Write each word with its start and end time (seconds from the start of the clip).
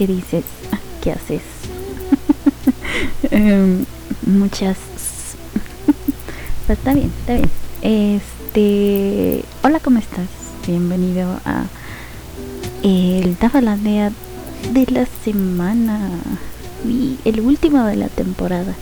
¿Qué 0.00 0.06
dices? 0.06 0.44
¿Qué 1.02 1.12
haces? 1.12 1.42
Em, 3.30 3.84
muchas... 4.26 4.78
está 6.70 6.94
bien, 6.94 7.12
está 7.20 7.34
bien. 7.34 7.50
Este... 7.82 9.44
Hola, 9.62 9.78
¿cómo 9.80 9.98
estás? 9.98 10.26
Bienvenido 10.66 11.38
a 11.44 11.66
el 12.82 13.36
Tafalandia 13.36 14.10
de 14.72 14.86
la 14.86 15.04
semana. 15.22 16.08
el 17.26 17.40
último 17.42 17.84
de 17.84 17.96
la 17.96 18.08
temporada. 18.08 18.74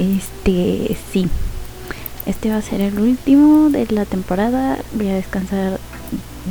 Este, 0.00 0.96
sí. 1.12 1.28
Este 2.26 2.50
va 2.50 2.56
a 2.56 2.62
ser 2.62 2.80
el 2.80 2.98
último 2.98 3.70
de 3.70 3.86
la 3.86 4.04
temporada. 4.04 4.78
Voy 4.94 5.10
a 5.10 5.14
descansar 5.14 5.78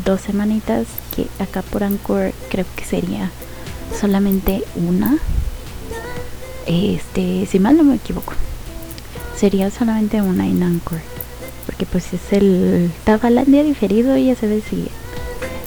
dos 0.05 0.21
semanitas. 0.21 0.88
Que 1.16 1.27
acá 1.39 1.62
por 1.62 1.84
Anchor 1.84 2.34
creo 2.49 2.66
que 2.75 2.85
sería 2.85 3.31
solamente 3.99 4.63
una. 4.75 5.17
Este, 6.66 7.45
si 7.45 7.59
mal 7.59 7.77
no 7.77 7.84
me 7.84 7.95
equivoco. 7.95 8.33
Sería 9.38 9.69
solamente 9.72 10.22
una 10.22 10.47
en 10.47 10.63
Anchor. 10.63 11.00
Porque 11.66 11.86
pues 11.86 12.13
es 12.13 12.22
el 12.31 12.91
Tafalandia 13.03 13.63
diferido 13.63 14.17
y 14.17 14.28
ya 14.28 14.36
se 14.36 14.61
si. 14.61 14.88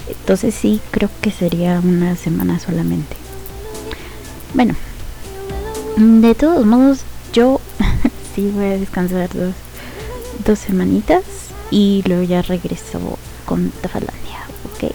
Entonces 0.09 0.55
sí 0.55 0.81
creo 0.91 1.11
que 1.21 1.31
sería 1.31 1.81
una 1.83 2.17
semana 2.17 2.59
solamente. 2.59 3.17
Bueno. 4.55 4.75
De 5.97 6.35
todos 6.35 6.67
modos, 6.67 7.01
yo 7.33 7.59
sí 8.35 8.51
voy 8.55 8.67
a 8.67 8.79
descansar 8.79 9.31
dos 9.33 9.55
dos 10.45 10.59
semanitas 10.59 11.23
y 11.71 12.03
luego 12.07 12.23
ya 12.23 12.43
regreso 12.43 13.19
con 13.47 13.71
Tafalandia, 13.71 14.41
¿ok? 14.67 14.95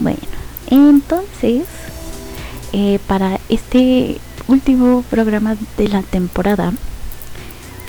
Bueno, 0.00 0.18
entonces, 0.66 1.66
eh, 2.72 2.98
para 3.06 3.38
este 3.48 4.18
último 4.48 5.04
programa 5.08 5.56
de 5.76 5.88
la 5.88 6.02
temporada, 6.02 6.72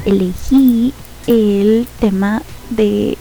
elegí 0.06 0.94
el 1.26 1.88
tema 2.00 2.44
de, 2.70 3.18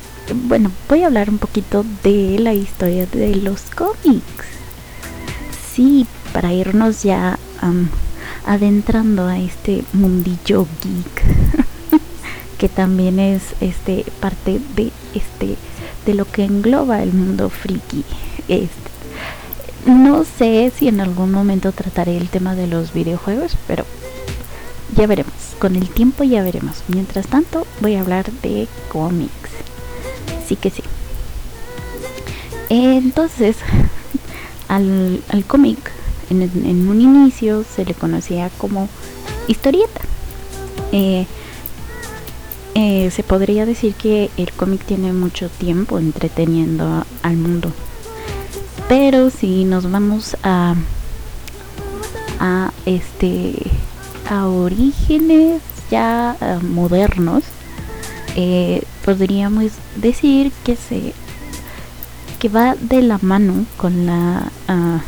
bueno, 0.47 0.71
voy 0.89 1.03
a 1.03 1.07
hablar 1.07 1.31
un 1.31 1.39
poquito 1.39 1.85
de 2.03 2.39
la 2.39 2.53
historia 2.53 3.07
de 3.07 3.37
los 3.37 3.63
cómics. 3.75 4.47
Sí, 5.75 6.07
para 6.33 6.53
irnos 6.53 7.03
ya 7.03 7.39
adentrando 8.45 9.27
a 9.27 9.39
este 9.39 9.85
mundillo 9.93 10.67
geek. 10.83 11.65
que 12.59 12.69
también 12.69 13.19
es 13.19 13.43
este 13.61 14.05
parte 14.21 14.61
de 14.77 14.93
este 15.15 15.57
de 16.07 16.15
lo 16.15 16.25
que 16.25 16.45
engloba 16.45 17.03
el 17.03 17.13
mundo 17.13 17.51
friki. 17.51 18.05
Este, 18.49 18.91
no 19.87 20.25
sé 20.25 20.73
si 20.77 20.89
en 20.89 21.01
algún 21.01 21.33
momento 21.33 21.73
trataré 21.73 22.17
el 22.17 22.29
tema 22.29 22.55
de 22.55 22.67
los 22.67 22.93
videojuegos, 22.93 23.57
pero 23.67 23.85
ya 24.97 25.07
veremos. 25.07 25.33
Con 25.59 25.77
el 25.77 25.89
tiempo 25.89 26.25
ya 26.25 26.43
veremos. 26.43 26.83
Mientras 26.89 27.27
tanto, 27.27 27.67
voy 27.81 27.95
a 27.95 28.01
hablar 28.01 28.31
de 28.43 28.69
cómics. 28.89 29.51
Sí 30.47 30.57
que 30.57 30.71
sí. 30.71 30.83
Entonces, 32.69 33.57
al, 34.69 35.23
al 35.29 35.45
cómic 35.45 35.93
en, 36.31 36.43
en, 36.43 36.89
un 36.89 37.01
inicio 37.01 37.65
se 37.65 37.85
le 37.85 37.95
conocía 37.95 38.51
como 38.59 38.89
historieta. 39.49 40.01
Eh, 40.93 41.27
eh, 42.75 43.11
se 43.13 43.23
podría 43.23 43.67
decir 43.67 43.95
que 43.95 44.31
el 44.37 44.53
cómic 44.53 44.85
tiene 44.85 45.13
mucho 45.13 45.49
tiempo 45.49 45.99
entreteniendo 45.99 47.05
al 47.23 47.37
mundo. 47.37 47.73
Pero 48.89 49.31
si 49.31 49.65
nos 49.65 49.91
vamos 49.91 50.37
a 50.43 50.75
a 52.41 52.73
este 52.85 53.55
a 54.29 54.49
orígenes 54.49 55.63
ya 55.89 56.37
eh, 56.41 56.59
modernos, 56.63 57.45
eh, 58.35 58.83
podríamos 59.05 59.73
decir 59.95 60.51
que 60.65 60.75
se 60.75 61.15
que 62.41 62.49
va 62.49 62.75
de 62.75 63.03
la 63.03 63.19
mano 63.23 63.67
con 63.77 64.05
la 64.05 64.51
ah, 64.67 65.01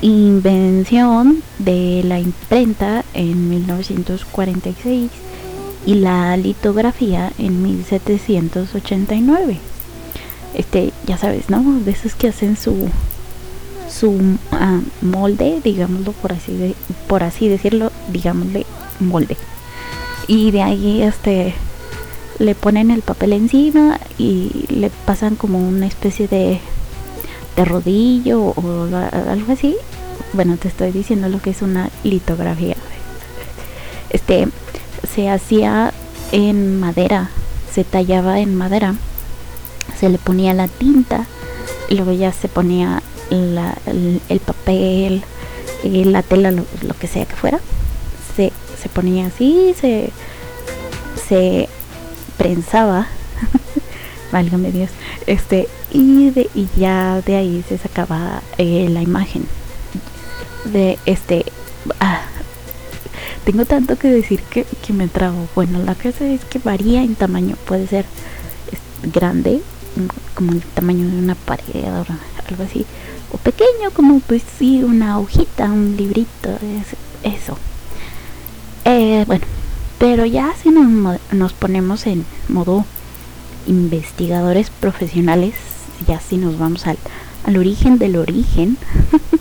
invención 0.00 1.42
de 1.58 2.02
la 2.04 2.20
imprenta 2.20 3.04
en 3.12 3.50
1946 3.50 5.10
y 5.88 5.94
la 5.94 6.36
litografía 6.36 7.32
en 7.38 7.62
1789. 7.62 9.56
Este, 10.52 10.92
ya 11.06 11.16
sabes, 11.16 11.48
¿no? 11.48 11.62
De 11.80 11.92
esos 11.92 12.14
que 12.14 12.28
hacen 12.28 12.58
su 12.58 12.90
su 13.90 14.20
ah, 14.52 14.80
molde, 15.00 15.62
digámoslo 15.64 16.12
por 16.12 16.34
así 16.34 16.54
de, 16.54 16.74
por 17.06 17.22
así 17.22 17.48
decirlo, 17.48 17.90
digámosle 18.12 18.66
molde. 19.00 19.38
Y 20.26 20.50
de 20.50 20.60
ahí 20.60 21.00
este 21.00 21.54
le 22.38 22.54
ponen 22.54 22.90
el 22.90 23.00
papel 23.00 23.32
encima 23.32 23.98
y 24.18 24.66
le 24.68 24.90
pasan 24.90 25.36
como 25.36 25.58
una 25.58 25.86
especie 25.86 26.28
de 26.28 26.60
de 27.56 27.64
rodillo 27.64 28.42
o 28.42 28.88
algo 29.30 29.54
así. 29.54 29.74
Bueno, 30.34 30.58
te 30.58 30.68
estoy 30.68 30.92
diciendo 30.92 31.30
lo 31.30 31.40
que 31.40 31.48
es 31.48 31.62
una 31.62 31.88
litografía. 32.04 32.76
Este, 34.10 34.48
se 35.14 35.28
hacía 35.28 35.92
en 36.32 36.80
madera, 36.80 37.30
se 37.72 37.84
tallaba 37.84 38.40
en 38.40 38.54
madera, 38.54 38.94
se 39.98 40.08
le 40.08 40.18
ponía 40.18 40.54
la 40.54 40.68
tinta, 40.68 41.26
luego 41.90 42.12
ya 42.12 42.32
se 42.32 42.48
ponía 42.48 43.02
el, 43.30 44.40
papel, 44.40 45.22
eh, 45.84 46.04
la 46.04 46.22
tela, 46.22 46.50
lo, 46.50 46.64
que 46.98 47.06
sea 47.06 47.26
que 47.26 47.36
fuera, 47.36 47.60
se, 48.36 48.52
se 48.80 48.88
ponía 48.88 49.26
así, 49.26 49.74
se, 49.78 50.10
se 51.28 51.68
prensaba, 52.36 53.06
válgame 54.32 54.72
Dios, 54.72 54.90
este, 55.26 55.68
y, 55.92 56.30
de, 56.30 56.48
y 56.54 56.68
ya 56.76 57.22
de 57.24 57.36
ahí 57.36 57.64
se 57.68 57.78
sacaba 57.78 58.42
eh, 58.58 58.88
la 58.90 59.02
imagen 59.02 59.46
de 60.64 60.98
este, 61.06 61.44
ah, 62.00 62.20
tengo 63.48 63.64
tanto 63.64 63.96
que 63.96 64.10
decir 64.10 64.42
que, 64.42 64.66
me 64.92 65.08
trago. 65.08 65.48
Bueno, 65.54 65.82
la 65.82 65.94
cosa 65.94 66.26
es 66.26 66.44
que 66.44 66.58
varía 66.58 67.02
en 67.02 67.14
tamaño. 67.14 67.56
Puede 67.66 67.86
ser 67.86 68.04
grande, 69.10 69.62
mm, 69.96 70.34
como 70.34 70.52
el 70.52 70.60
tamaño 70.60 71.08
de 71.08 71.16
una 71.16 71.34
pared 71.34 71.84
o 71.86 72.04
algo 72.46 72.62
así. 72.62 72.84
O 73.32 73.38
pequeño, 73.38 73.90
como 73.94 74.20
pues 74.20 74.42
sí, 74.58 74.82
una 74.82 75.18
hojita, 75.18 75.64
un 75.64 75.96
librito, 75.96 76.58
eso. 77.22 77.56
Eh, 78.84 79.24
bueno, 79.26 79.46
pero 79.98 80.26
ya 80.26 80.52
si 80.62 80.68
nos, 80.68 81.18
nos 81.32 81.52
ponemos 81.54 82.06
en 82.06 82.26
modo 82.48 82.84
investigadores 83.66 84.68
profesionales, 84.68 85.54
ya 86.06 86.20
si 86.20 86.36
nos 86.36 86.58
vamos 86.58 86.86
al, 86.86 86.98
al 87.44 87.56
origen 87.56 87.96
del 87.96 88.16
origen, 88.16 88.76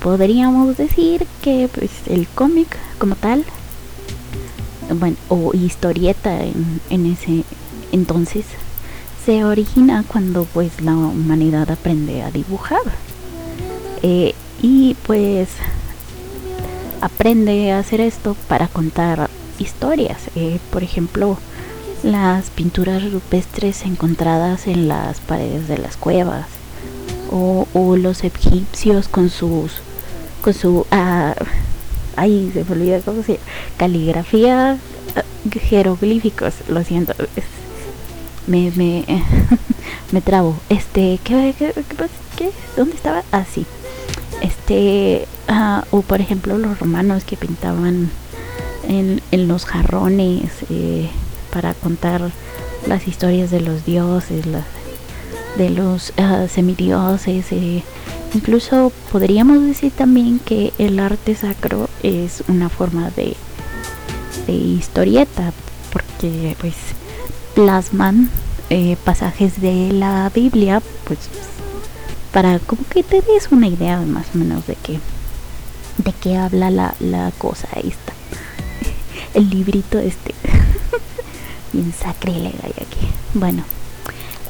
podríamos 0.00 0.76
decir 0.76 1.26
que 1.42 1.68
pues, 1.72 1.90
el 2.06 2.26
cómic 2.28 2.68
como 2.98 3.16
tal, 3.16 3.44
bueno, 4.98 5.16
o 5.28 5.52
historieta 5.54 6.38
en, 6.90 7.06
ese 7.06 7.44
entonces, 7.92 8.44
se 9.24 9.44
origina 9.44 10.04
cuando 10.06 10.44
pues 10.44 10.80
la 10.80 10.92
humanidad 10.92 11.70
aprende 11.70 12.22
a 12.22 12.30
dibujar. 12.30 12.80
Eh, 14.02 14.34
y 14.62 14.94
pues 15.06 15.48
aprende 17.00 17.72
a 17.72 17.80
hacer 17.80 18.00
esto 18.00 18.36
para 18.48 18.68
contar 18.68 19.28
historias. 19.58 20.18
Eh, 20.34 20.58
por 20.70 20.82
ejemplo, 20.82 21.38
las 22.02 22.50
pinturas 22.50 23.12
rupestres 23.12 23.82
encontradas 23.82 24.66
en 24.66 24.88
las 24.88 25.20
paredes 25.20 25.68
de 25.68 25.78
las 25.78 25.96
cuevas. 25.96 26.46
O 27.30 27.66
los 27.98 28.24
egipcios 28.24 29.06
con 29.06 29.28
sus 29.28 29.82
con 30.42 30.54
su 30.54 30.86
ah, 30.90 31.34
ay 32.16 32.50
se 32.52 32.64
me 32.64 32.72
olvida 32.72 33.00
cómo 33.00 33.22
se 33.22 33.38
caligrafía 33.76 34.78
ah, 35.16 35.22
jeroglíficos 35.60 36.54
lo 36.68 36.82
siento 36.84 37.14
me 38.46 38.72
me 38.76 39.04
me 40.12 40.20
trabo. 40.20 40.56
Este 40.68 41.18
qué 41.22 41.54
qué, 41.58 41.72
qué, 42.36 42.50
dónde 42.76 42.96
estaba 42.96 43.22
ah 43.32 43.44
sí. 43.50 43.66
Este 44.42 45.26
ah, 45.48 45.84
o 45.90 46.02
por 46.02 46.20
ejemplo 46.20 46.58
los 46.58 46.78
romanos 46.78 47.24
que 47.24 47.36
pintaban 47.36 48.10
en, 48.88 49.20
en 49.30 49.48
los 49.48 49.64
jarrones 49.64 50.50
eh, 50.70 51.08
para 51.52 51.74
contar 51.74 52.30
las 52.86 53.06
historias 53.06 53.50
de 53.50 53.60
los 53.60 53.84
dioses 53.84 54.44
de 55.56 55.70
los 55.70 56.12
semidioses 56.50 57.46
eh, 57.50 57.82
Incluso 58.34 58.92
podríamos 59.10 59.62
decir 59.62 59.92
también 59.92 60.38
que 60.38 60.72
el 60.78 60.98
arte 61.00 61.34
sacro 61.34 61.88
es 62.02 62.44
una 62.48 62.68
forma 62.68 63.10
de, 63.10 63.36
historieta, 64.46 65.52
porque 65.92 66.56
pues 66.58 66.74
plasman 67.54 68.30
eh, 68.70 68.96
pasajes 69.04 69.60
de 69.60 69.92
la 69.92 70.30
Biblia, 70.34 70.82
pues 71.04 71.18
para 72.32 72.58
como 72.58 72.82
que 72.88 73.02
te 73.02 73.20
des 73.20 73.48
una 73.50 73.68
idea 73.68 74.00
más 74.00 74.26
o 74.34 74.38
menos 74.38 74.66
de 74.66 74.76
qué 74.76 75.00
de 75.98 76.12
qué 76.12 76.36
habla 76.36 76.70
la, 76.70 76.94
la 77.00 77.32
cosa 77.32 77.68
esta. 77.76 78.12
El 79.34 79.50
librito 79.50 79.98
este. 79.98 80.34
Bien 81.72 81.92
sacrílega 81.92 82.66
aquí. 82.68 83.08
Bueno, 83.34 83.64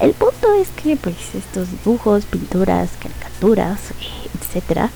el 0.01 0.13
punto 0.13 0.55
es 0.55 0.69
que 0.69 0.97
pues 0.97 1.17
estos 1.35 1.69
dibujos, 1.71 2.25
pinturas, 2.27 2.91
caricaturas, 3.01 3.28
etcétera, 4.35 4.91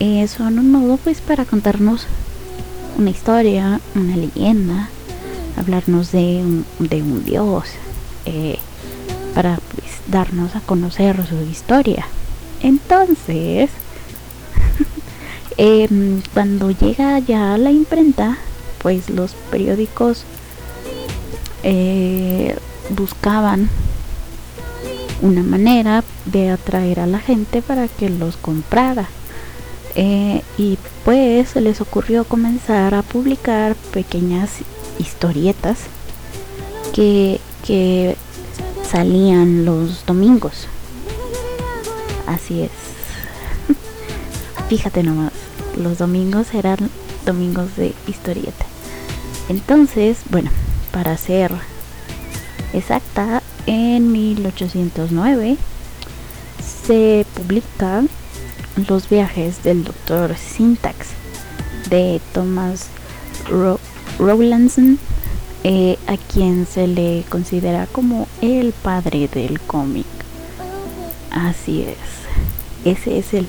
eh, 0.00 0.26
son 0.28 0.58
un 0.58 0.70
modo 0.70 0.96
pues 0.98 1.20
para 1.20 1.44
contarnos 1.44 2.06
una 2.96 3.10
historia, 3.10 3.80
una 3.94 4.16
leyenda, 4.16 4.88
hablarnos 5.56 6.12
de 6.12 6.42
un, 6.44 6.66
de 6.78 7.02
un 7.02 7.24
dios, 7.24 7.64
eh, 8.26 8.58
para 9.34 9.58
pues 9.74 9.86
darnos 10.08 10.54
a 10.56 10.60
conocer 10.60 11.16
su 11.26 11.40
historia. 11.50 12.06
Entonces, 12.62 13.70
em, 15.56 16.22
cuando 16.34 16.70
llega 16.70 17.18
ya 17.20 17.56
la 17.58 17.70
imprenta, 17.70 18.38
pues 18.82 19.10
los 19.10 19.32
periódicos 19.50 20.24
eh, 21.62 22.56
buscaban 22.90 23.68
una 25.20 25.42
manera 25.42 26.04
de 26.26 26.50
atraer 26.50 27.00
a 27.00 27.06
la 27.06 27.18
gente 27.18 27.62
para 27.62 27.88
que 27.88 28.08
los 28.10 28.36
comprara. 28.36 29.08
Eh, 29.94 30.42
y 30.56 30.78
pues 31.04 31.48
se 31.50 31.60
les 31.60 31.80
ocurrió 31.80 32.24
comenzar 32.24 32.94
a 32.94 33.02
publicar 33.02 33.74
pequeñas 33.92 34.50
historietas 34.98 35.78
que, 36.92 37.40
que 37.66 38.16
salían 38.88 39.64
los 39.64 40.06
domingos. 40.06 40.68
Así 42.26 42.62
es. 42.62 42.70
Fíjate 44.68 45.02
nomás, 45.02 45.32
los 45.76 45.98
domingos 45.98 46.54
eran 46.54 46.78
domingos 47.24 47.76
de 47.76 47.94
historieta. 48.06 48.66
Entonces, 49.48 50.18
bueno, 50.30 50.50
para 50.92 51.16
ser 51.16 51.52
exacta, 52.72 53.37
en 53.68 54.10
1809 54.12 55.58
se 56.86 57.26
publican 57.34 58.08
los 58.88 59.10
viajes 59.10 59.62
del 59.62 59.84
doctor 59.84 60.34
Syntax 60.36 61.08
de 61.90 62.18
Thomas 62.32 62.86
Rowlandson, 64.18 64.98
eh, 65.64 65.98
a 66.06 66.16
quien 66.16 66.66
se 66.66 66.86
le 66.86 67.24
considera 67.28 67.86
como 67.86 68.26
el 68.40 68.72
padre 68.72 69.28
del 69.28 69.60
cómic. 69.60 70.06
Así 71.30 71.82
es. 71.82 71.98
Ese 72.86 73.18
es 73.18 73.34
el, 73.34 73.46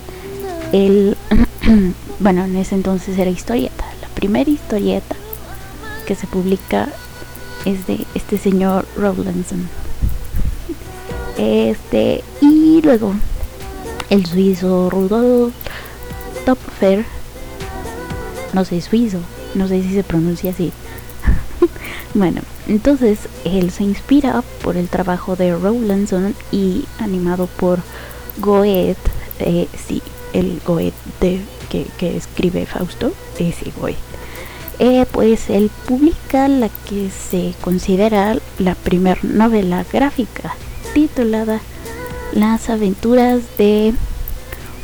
el 0.73 1.17
bueno, 2.19 2.43
en 2.43 2.57
ese 2.57 2.75
entonces 2.75 3.17
era 3.17 3.29
historieta. 3.29 3.85
La 4.01 4.09
primera 4.09 4.49
historieta 4.49 5.15
que 6.05 6.15
se 6.15 6.27
publica 6.27 6.89
es 7.63 7.87
de 7.87 8.05
este 8.15 8.37
señor 8.37 8.85
Rowlandson. 8.97 9.78
Este, 11.39 12.21
y 12.41 12.81
luego 12.81 13.13
el 14.09 14.25
suizo 14.25 14.89
Rudolf 14.89 15.53
Topfer, 16.45 17.05
no 18.51 18.65
sé, 18.65 18.81
suizo, 18.81 19.19
no 19.55 19.69
sé 19.69 19.81
si 19.81 19.93
se 19.93 20.03
pronuncia 20.03 20.51
así. 20.51 20.73
bueno, 22.13 22.41
entonces 22.67 23.19
él 23.45 23.71
se 23.71 23.85
inspira 23.85 24.43
por 24.61 24.75
el 24.75 24.89
trabajo 24.89 25.37
de 25.37 25.55
Rowlandson 25.55 26.35
y 26.51 26.83
animado 26.97 27.47
por 27.47 27.79
Goethe, 28.39 28.97
eh, 29.39 29.69
sí, 29.87 30.01
el 30.33 30.59
Goethe 30.67 31.41
que, 31.69 32.17
escribe 32.17 32.65
Fausto, 32.65 33.13
ese 33.39 33.71
Goethe. 33.79 33.97
Eh, 34.79 35.05
pues 35.09 35.49
él 35.49 35.71
publica 35.87 36.49
la 36.49 36.67
que 36.89 37.09
se 37.09 37.53
considera 37.61 38.37
la 38.57 38.75
primera 38.75 39.21
novela 39.23 39.85
gráfica 39.89 40.53
titulada 40.93 41.61
Las 42.33 42.69
aventuras 42.69 43.41
de 43.57 43.93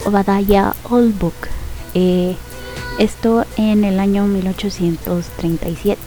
Obadiah 0.06 0.76
Oldbook. 0.90 1.34
Eh, 1.94 2.36
esto 3.00 3.46
en 3.58 3.84
el 3.84 4.00
año 4.00 4.26
1837. 4.26 6.00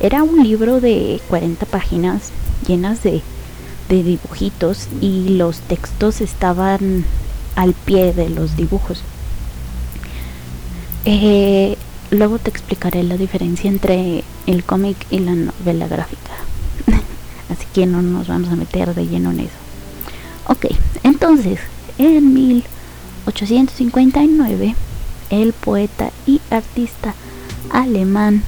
Era 0.00 0.22
un 0.22 0.42
libro 0.42 0.80
de 0.80 1.20
40 1.28 1.66
páginas 1.66 2.30
llenas 2.66 3.02
de, 3.02 3.22
dibujitos 3.88 4.88
y 5.02 5.36
los 5.36 5.60
textos 5.60 6.22
estaban 6.22 7.04
al 7.56 7.74
pie 7.74 8.14
de 8.14 8.30
los 8.30 8.56
dibujos. 8.56 9.02
Eh, 11.04 11.76
luego 12.10 12.38
te 12.38 12.48
explicaré 12.48 13.02
la 13.02 13.18
diferencia 13.18 13.68
entre 13.68 14.24
el 14.46 14.64
cómic 14.64 14.96
y 15.10 15.18
la 15.18 15.34
novela 15.34 15.88
gráfica. 15.88 16.32
Así 17.52 17.66
que 17.74 17.86
no 17.86 18.00
nos 18.00 18.28
vamos 18.28 18.48
a 18.50 18.56
meter 18.56 18.94
de 18.94 19.06
lleno 19.06 19.30
en 19.30 19.40
eso. 19.40 19.52
Ok, 20.48 20.68
entonces, 21.02 21.60
en 21.98 22.32
1859, 22.32 24.74
el 25.30 25.52
poeta 25.52 26.10
y 26.26 26.40
artista 26.50 27.14
alemán 27.70 28.42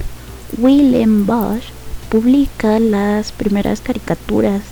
Willem 0.57 1.27
Bosch 1.27 1.65
publica 2.09 2.79
las 2.79 3.31
primeras 3.31 3.81
caricaturas 3.81 4.63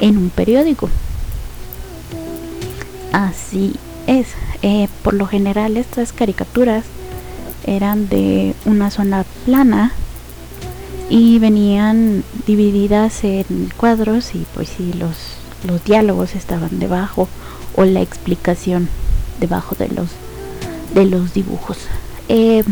en 0.00 0.18
un 0.18 0.28
periódico. 0.28 0.90
Así 3.12 3.76
es, 4.06 4.26
eh, 4.62 4.88
por 5.02 5.14
lo 5.14 5.26
general 5.26 5.78
estas 5.78 6.12
caricaturas 6.12 6.84
eran 7.66 8.08
de 8.08 8.54
una 8.66 8.90
zona 8.90 9.24
plana 9.46 9.92
y 11.10 11.38
venían 11.38 12.24
divididas 12.46 13.24
en 13.24 13.72
cuadros 13.76 14.34
y 14.34 14.46
pues 14.54 14.68
sí 14.70 14.92
los, 14.94 15.16
los 15.66 15.84
diálogos 15.84 16.34
estaban 16.34 16.78
debajo 16.78 17.28
o 17.76 17.84
la 17.84 18.00
explicación 18.00 18.88
debajo 19.40 19.74
de 19.74 19.88
los 19.88 20.08
de 20.94 21.06
los 21.06 21.34
dibujos. 21.34 21.78
Eh, 22.28 22.62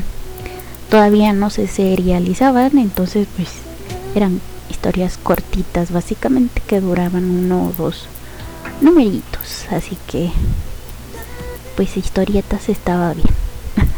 todavía 0.91 1.33
no 1.33 1.51
se 1.51 1.67
serializaban 1.67 2.79
entonces 2.79 3.27
pues 3.37 3.49
eran 4.15 4.41
historias 4.71 5.19
cortitas 5.23 5.91
básicamente 5.91 6.63
que 6.67 6.81
duraban 6.81 7.25
uno 7.25 7.67
o 7.67 7.73
dos 7.77 8.07
numeritos. 8.81 9.67
Así 9.71 9.99
que 10.07 10.31
pues 11.77 11.97
historietas 11.97 12.69
estaba 12.69 13.15
bien. 13.15 13.29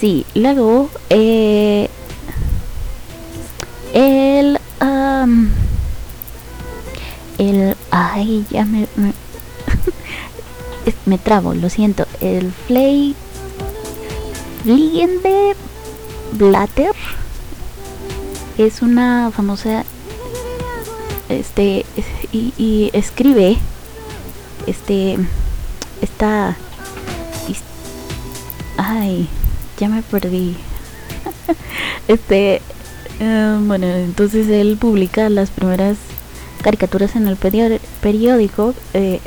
Sí 0.00 0.26
luego 0.34 0.90
eh, 1.10 1.88
ay 8.12 8.44
ya 8.50 8.64
me 8.64 8.86
me, 8.96 9.12
me 11.06 11.18
trabo 11.18 11.54
lo 11.54 11.70
siento. 11.70 12.06
El 12.20 12.52
flay 12.52 13.14
Fliegende 14.62 15.56
Blatter 16.32 16.94
es 18.58 18.82
una 18.82 19.30
famosa 19.34 19.84
este 21.28 21.86
y, 22.32 22.52
y 22.58 22.90
escribe 22.92 23.56
este 24.66 25.18
esta 26.00 26.56
ay 28.76 29.28
ya 29.78 29.88
me 29.88 30.02
perdí. 30.02 30.56
Este 32.08 32.60
eh, 33.20 33.58
bueno, 33.60 33.86
entonces 33.86 34.48
él 34.48 34.76
publica 34.80 35.28
las 35.28 35.50
primeras 35.50 35.96
caricaturas 36.62 37.16
en 37.16 37.28
el 37.28 37.36
periódico. 37.36 38.74
Eh, 38.94 39.20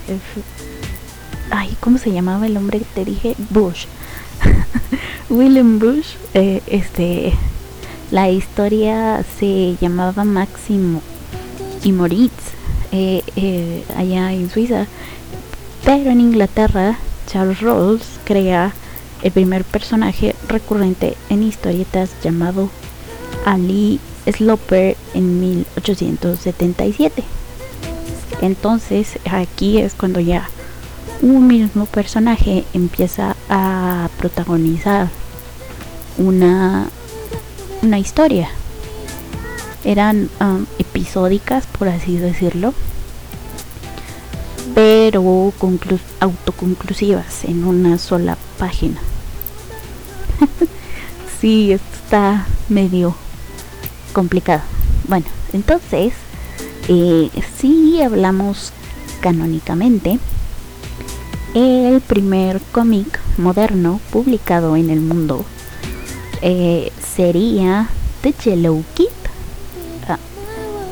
ay, 1.51 1.75
¿cómo 1.79 1.97
se 1.97 2.11
llamaba 2.11 2.45
el 2.47 2.57
hombre 2.57 2.79
que 2.79 2.85
te 2.85 3.05
dije? 3.05 3.35
Bush. 3.49 3.85
William 5.29 5.79
Bush. 5.79 6.15
Eh, 6.33 6.61
este, 6.67 7.33
la 8.11 8.29
historia 8.29 9.23
se 9.39 9.75
llamaba 9.79 10.23
Máximo 10.23 11.01
y 11.83 11.91
Moritz 11.91 12.31
allá 13.95 14.31
en 14.31 14.49
Suiza. 14.49 14.87
Pero 15.83 16.09
en 16.09 16.21
Inglaterra, 16.21 16.97
Charles 17.27 17.61
Rolls 17.61 18.19
crea 18.23 18.73
el 19.21 19.31
primer 19.31 19.63
personaje 19.63 20.35
recurrente 20.47 21.15
en 21.29 21.43
historietas 21.43 22.11
llamado 22.23 22.69
Ali 23.45 23.99
Sloper 24.31 24.97
en 25.13 25.39
1877. 25.39 27.23
Entonces 28.41 29.19
aquí 29.29 29.79
es 29.79 29.93
cuando 29.93 30.19
ya 30.19 30.49
un 31.21 31.47
mismo 31.47 31.85
personaje 31.85 32.65
empieza 32.73 33.35
a 33.49 34.09
protagonizar 34.17 35.09
una, 36.17 36.87
una 37.81 37.99
historia. 37.99 38.49
Eran 39.83 40.29
um, 40.41 40.65
episódicas, 40.79 41.65
por 41.67 41.87
así 41.87 42.17
decirlo, 42.17 42.73
pero 44.73 45.53
autoconclusivas 46.19 47.45
en 47.45 47.63
una 47.63 47.97
sola 47.97 48.37
página. 48.57 48.99
sí, 51.39 51.71
está 51.71 52.45
medio 52.67 53.15
complicado. 54.15 54.61
Bueno, 55.09 55.25
entonces, 55.51 56.13
eh, 56.87 57.29
si 57.57 58.01
hablamos 58.01 58.71
canónicamente, 59.19 60.19
el 61.53 61.99
primer 61.99 62.61
cómic 62.71 63.19
moderno 63.37 63.99
publicado 64.11 64.77
en 64.77 64.89
el 64.89 65.01
mundo 65.01 65.43
eh, 66.41 66.93
sería 67.15 67.89
The 68.21 68.33
Yellow 68.43 68.85
Kid, 68.93 69.07
ah, 70.07 70.17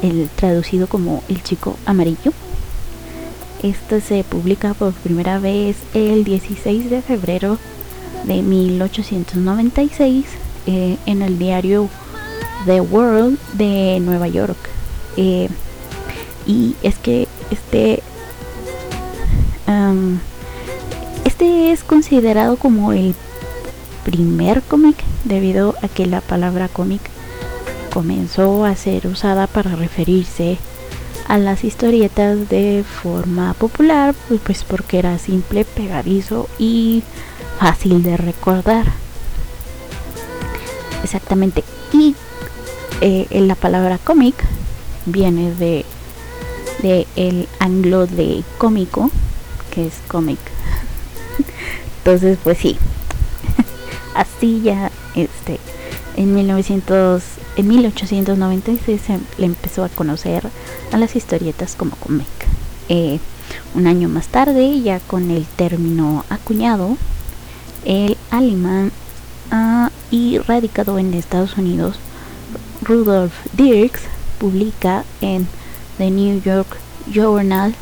el 0.01 0.30
traducido 0.36 0.88
como 0.88 1.24
El 1.30 1.42
Chico 1.44 1.77
Amarillo. 1.86 2.34
Este 3.62 4.01
se 4.01 4.25
publica 4.25 4.74
por 4.74 4.92
primera 4.92 5.39
vez 5.39 5.77
el 5.94 6.25
16 6.25 6.89
de 6.89 7.01
febrero 7.01 7.58
de 8.25 8.42
1896 8.42 10.25
eh, 10.65 10.98
en 11.06 11.22
el 11.22 11.39
diario 11.39 11.88
The 12.65 12.82
World 12.82 13.38
de 13.53 14.00
Nueva 14.00 14.27
York. 14.27 14.58
Eh, 15.17 15.50
y 16.46 16.75
es 16.84 16.96
que 16.98 17.27
este 17.51 18.03
este 21.25 21.72
es 21.72 21.84
considerado 21.84 22.58
como 22.58 22.93
el 22.93 23.15
primer 24.03 24.62
cómic 24.62 24.98
debido 25.24 25.75
a 25.82 25.88
que 25.88 26.05
la 26.05 26.22
palabra 26.22 26.67
cómic 26.67 27.01
comenzó 27.93 28.65
a 28.65 28.75
ser 28.75 29.08
usada 29.08 29.48
para 29.48 29.75
referirse 29.75 30.58
a 31.27 31.38
las 31.38 31.63
historietas 31.63 32.50
de 32.50 32.84
forma 32.84 33.53
popular, 33.53 34.13
pues, 34.46 34.63
porque 34.63 35.00
era 35.00 35.17
simple, 35.17 35.63
pegadizo 35.65 36.50
y 36.60 37.03
fácil 37.60 38.03
de 38.03 38.17
recordar. 38.17 38.86
Exactamente. 41.03 41.63
Y 41.93 42.15
eh, 43.05 43.27
la 43.41 43.55
palabra 43.55 43.98
cómic 43.98 44.36
viene 45.05 45.53
de, 45.53 45.86
de 46.81 47.05
el 47.17 47.50
anglo 47.60 48.07
de 48.07 48.43
cómico, 48.57 49.12
que 49.72 49.88
es 49.88 49.95
cómic. 50.07 50.39
Entonces, 51.98 52.38
pues 52.41 52.57
sí. 52.60 52.77
Así 54.15 54.62
ya 54.62 54.89
este 55.15 55.60
en 56.15 56.33
1900 56.33 57.24
en 57.55 57.67
1896 57.67 59.01
se 59.05 59.19
le 59.38 59.45
empezó 59.45 59.83
a 59.83 59.89
conocer 59.89 60.48
a 60.91 60.98
las 60.98 61.15
historietas 61.15 61.75
como 61.75 61.95
cómic. 61.98 62.27
Eh, 62.89 63.19
un 63.75 63.86
año 63.86 64.07
más 64.07 64.27
tarde, 64.27 64.81
ya 64.81 65.00
con 65.01 65.29
el 65.29 65.45
término 65.45 66.25
acuñado, 66.29 66.98
el 67.86 68.17
alemán 68.31 68.91
ah, 69.51 69.91
y 70.10 70.39
radicado 70.39 70.98
en 70.98 71.13
Estados 71.13 71.57
Unidos, 71.57 71.98
Rudolf 72.84 73.34
Dirks 73.54 74.02
publica 74.40 75.04
en 75.22 75.48
The 75.98 76.12
New 76.12 76.42
York 76.42 76.78
Journal 77.12 77.74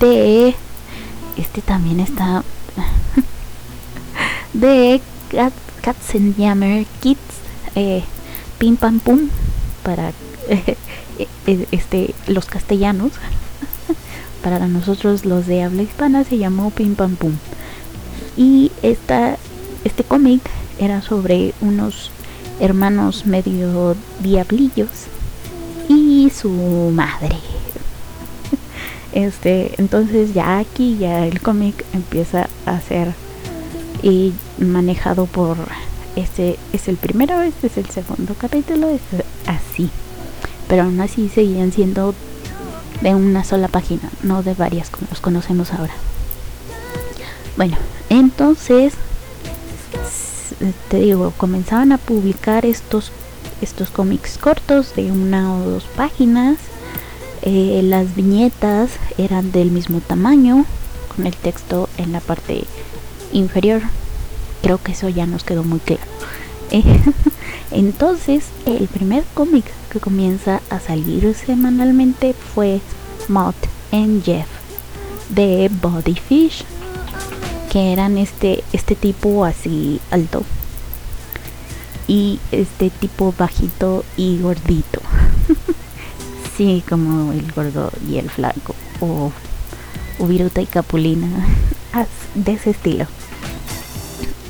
de 0.00 0.54
este 1.36 1.60
también 1.62 2.00
está 2.00 2.42
de 4.52 5.00
Katzenjammer 5.82 6.86
Kids 7.00 7.20
eh, 7.74 8.02
Pim 8.58 8.76
Pam 8.76 8.98
Pum 9.00 9.28
para 9.82 10.12
eh, 10.48 10.76
este 11.70 12.14
los 12.26 12.46
castellanos 12.46 13.12
para 14.42 14.66
nosotros 14.66 15.24
los 15.24 15.46
de 15.46 15.62
habla 15.62 15.82
hispana 15.82 16.24
se 16.24 16.38
llamó 16.38 16.70
Pim 16.70 16.94
Pam 16.94 17.16
Pum. 17.16 17.34
Y 18.36 18.72
esta 18.82 19.36
este 19.84 20.02
cómic 20.04 20.40
era 20.78 21.02
sobre 21.02 21.52
unos 21.60 22.10
hermanos 22.60 23.26
medio 23.26 23.96
diablillos 24.20 24.88
y 25.88 26.30
su 26.30 26.50
madre. 26.94 27.36
Este 29.12 29.74
entonces 29.78 30.34
ya 30.34 30.58
aquí 30.58 30.96
ya 30.98 31.26
el 31.26 31.40
cómic 31.40 31.84
empieza 31.92 32.48
a 32.64 32.80
ser 32.80 33.12
y 34.02 34.32
manejado 34.58 35.26
por 35.26 35.56
este 36.14 36.58
es 36.72 36.86
el 36.86 36.96
primero 36.96 37.40
este 37.42 37.66
es 37.66 37.76
el 37.76 37.86
segundo 37.86 38.34
capítulo 38.34 38.88
es 38.88 39.00
así. 39.46 39.90
Pero 40.68 40.84
aún 40.84 41.00
así 41.00 41.28
seguían 41.28 41.72
siendo 41.72 42.14
de 43.00 43.14
una 43.16 43.42
sola 43.42 43.66
página 43.66 44.10
no 44.22 44.44
de 44.44 44.54
varias 44.54 44.90
como 44.90 45.08
los 45.10 45.20
conocemos 45.20 45.72
ahora. 45.72 45.94
Bueno 47.56 47.76
entonces 48.10 48.92
te 50.88 50.98
digo 50.98 51.32
comenzaban 51.36 51.92
a 51.92 51.98
publicar 51.98 52.66
estos 52.66 53.12
estos 53.60 53.90
cómics 53.90 54.38
cortos 54.38 54.94
de 54.94 55.10
una 55.12 55.54
o 55.54 55.60
dos 55.60 55.84
páginas. 55.96 56.56
Eh, 57.42 57.80
las 57.84 58.14
viñetas 58.14 58.90
eran 59.18 59.52
del 59.52 59.70
mismo 59.70 60.00
tamaño 60.00 60.64
con 61.14 61.26
el 61.26 61.34
texto 61.34 61.88
en 61.96 62.12
la 62.12 62.20
parte 62.20 62.64
inferior. 63.32 63.82
Creo 64.62 64.78
que 64.78 64.92
eso 64.92 65.08
ya 65.08 65.26
nos 65.26 65.44
quedó 65.44 65.64
muy 65.64 65.80
claro. 65.80 66.02
Entonces 67.70 68.44
el 68.66 68.88
primer 68.88 69.24
cómic 69.34 69.64
que 69.90 70.00
comienza 70.00 70.60
a 70.70 70.80
salir 70.80 71.34
semanalmente 71.34 72.34
fue 72.34 72.80
Mott 73.28 73.56
and 73.92 74.24
Jeff 74.24 74.46
de 75.30 75.70
Bodyfish 75.80 76.64
que 77.70 77.92
eran 77.92 78.18
este 78.18 78.62
este 78.72 78.94
tipo 78.94 79.44
así 79.44 80.00
alto 80.10 80.42
y 82.06 82.40
este 82.52 82.90
tipo 82.90 83.32
bajito 83.38 84.04
y 84.16 84.38
gordito 84.40 85.00
Sí, 86.60 86.84
como 86.86 87.32
el 87.32 87.50
gordo 87.52 87.90
y 88.06 88.18
el 88.18 88.28
flaco. 88.28 88.74
O, 89.00 89.32
Viruta 90.26 90.60
y 90.60 90.66
Capulina. 90.66 91.26
de 92.34 92.52
ese 92.52 92.70
estilo. 92.72 93.06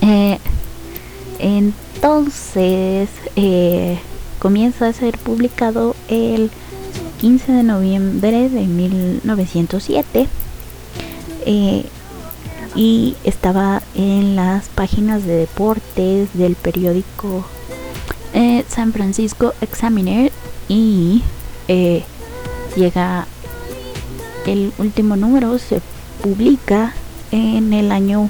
Eh, 0.00 0.40
entonces, 1.38 3.08
eh, 3.36 3.96
comienza 4.40 4.88
a 4.88 4.92
ser 4.92 5.18
publicado 5.18 5.94
el 6.08 6.50
15 7.20 7.52
de 7.52 7.62
noviembre 7.62 8.48
de 8.48 8.66
1907. 8.66 10.26
Eh, 11.46 11.84
y 12.74 13.16
estaba 13.24 13.82
en 13.94 14.36
las 14.36 14.68
páginas 14.68 15.24
de 15.24 15.36
deportes 15.36 16.28
del 16.34 16.54
periódico 16.54 17.46
San 18.68 18.92
Francisco 18.92 19.54
Examiner 19.60 20.30
y 20.68 21.22
eh, 21.68 22.04
llega 22.76 23.26
el 24.46 24.72
último 24.78 25.16
número 25.16 25.58
se 25.58 25.82
publica 26.22 26.94
en 27.32 27.72
el 27.72 27.90
año 27.92 28.28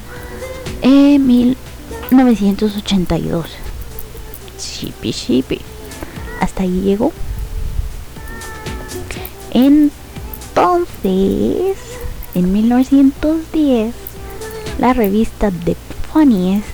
1982 0.83 3.45
shippy 4.59 5.11
shippy 5.11 5.61
hasta 6.39 6.63
ahí 6.63 6.81
llegó. 6.81 7.13
Entonces 9.51 11.77
en 12.33 12.51
1910 12.51 13.93
la 14.79 14.93
revista 14.93 15.51
The 15.65 15.75
Funniest 16.11 16.67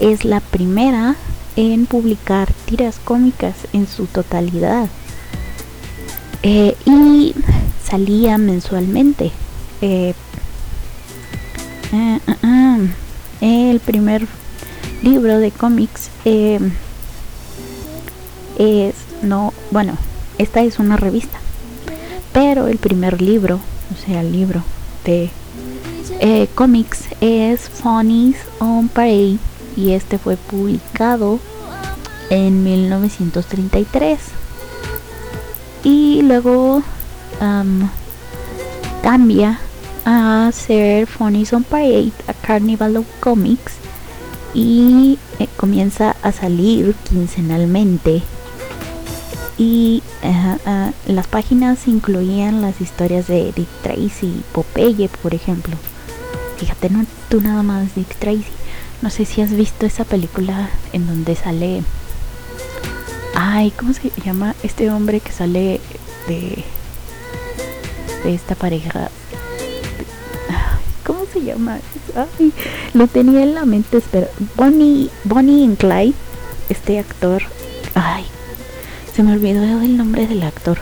es 0.00 0.24
la 0.24 0.40
primera 0.40 1.16
en 1.56 1.86
publicar 1.86 2.52
tiras 2.66 3.00
cómicas 3.04 3.54
en 3.72 3.86
su 3.86 4.06
totalidad. 4.06 4.88
Eh, 6.42 6.76
y 6.86 7.34
salía 7.84 8.38
mensualmente. 8.38 9.32
Eh, 9.80 10.14
eh, 11.92 12.20
el 13.40 13.80
primer 13.80 14.26
libro 15.02 15.38
de 15.38 15.50
cómics 15.50 16.10
es 16.24 16.62
no 19.22 19.52
bueno 19.70 19.96
esta 20.38 20.62
es 20.62 20.78
una 20.78 20.96
revista. 20.96 21.38
Pero 22.32 22.68
el 22.68 22.78
primer 22.78 23.20
libro 23.20 23.58
o 23.92 24.06
sea 24.06 24.20
el 24.20 24.32
libro 24.32 24.62
de 25.04 25.30
cómics 26.54 27.04
es 27.20 27.68
Funnies 27.68 28.36
on 28.58 28.88
Parade 28.88 29.38
y 29.76 29.92
este 29.92 30.18
fue 30.18 30.36
publicado 30.36 31.38
en 32.30 32.64
1933 32.64 34.18
y 35.84 36.22
luego 36.22 36.82
cambia 39.02 39.60
a 40.04 40.50
ser 40.52 41.06
Funny 41.06 41.44
on 41.52 41.64
Parade, 41.64 42.12
a 42.26 42.32
Carnival 42.32 42.96
of 42.96 43.06
Comics 43.20 43.74
y 44.54 45.18
eh, 45.38 45.48
comienza 45.56 46.16
a 46.22 46.32
salir 46.32 46.94
quincenalmente 47.08 48.22
y 49.56 50.02
las 51.06 51.26
páginas 51.26 51.88
incluían 51.88 52.62
las 52.62 52.80
historias 52.80 53.26
de 53.26 53.52
Dick 53.52 53.68
Tracy, 53.82 54.42
Popeye, 54.52 55.08
por 55.22 55.34
ejemplo. 55.34 55.76
Fíjate, 56.58 56.90
no 56.90 57.04
tú 57.28 57.40
nada 57.40 57.62
más 57.62 57.94
Dick 57.94 58.16
Tracy. 58.16 58.44
No 59.00 59.10
sé 59.10 59.24
si 59.24 59.40
has 59.40 59.52
visto 59.52 59.86
esa 59.86 60.04
película 60.04 60.70
en 60.92 61.06
donde 61.06 61.36
sale. 61.36 61.82
Ay, 63.34 63.70
¿cómo 63.70 63.92
se 63.92 64.10
llama 64.24 64.54
este 64.62 64.90
hombre 64.90 65.20
que 65.20 65.32
sale 65.32 65.80
de 66.26 66.64
de 68.24 68.34
esta 68.34 68.54
pareja? 68.54 69.10
¿Cómo 71.04 71.20
se 71.32 71.42
llama? 71.42 71.78
Ay, 72.14 72.52
lo 72.94 73.06
tenía 73.06 73.42
en 73.42 73.54
la 73.54 73.64
mente, 73.64 73.98
espera. 73.98 74.28
Bonnie, 74.56 75.10
Bonnie 75.24 75.64
and 75.64 75.78
Clyde, 75.78 76.14
este 76.68 76.98
actor. 76.98 77.42
Ay, 77.94 78.24
se 79.14 79.22
me 79.22 79.32
olvidó 79.32 79.62
el 79.62 79.96
nombre 79.96 80.26
del 80.26 80.42
actor. 80.42 80.78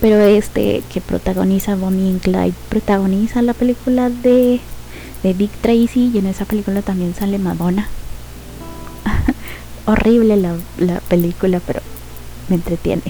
Pero 0.00 0.20
este 0.20 0.82
que 0.92 1.00
protagoniza 1.00 1.76
Bonnie 1.76 2.10
and 2.10 2.20
Clyde, 2.20 2.54
protagoniza 2.68 3.42
la 3.42 3.54
película 3.54 4.10
de, 4.10 4.60
de 5.22 5.34
Dick 5.34 5.50
Tracy 5.60 6.10
y 6.12 6.18
en 6.18 6.26
esa 6.26 6.44
película 6.44 6.82
también 6.82 7.14
sale 7.14 7.38
Madonna. 7.38 7.88
Horrible 9.86 10.36
la, 10.36 10.56
la 10.78 11.00
película, 11.00 11.60
pero 11.66 11.80
me 12.48 12.56
entretiene. 12.56 13.02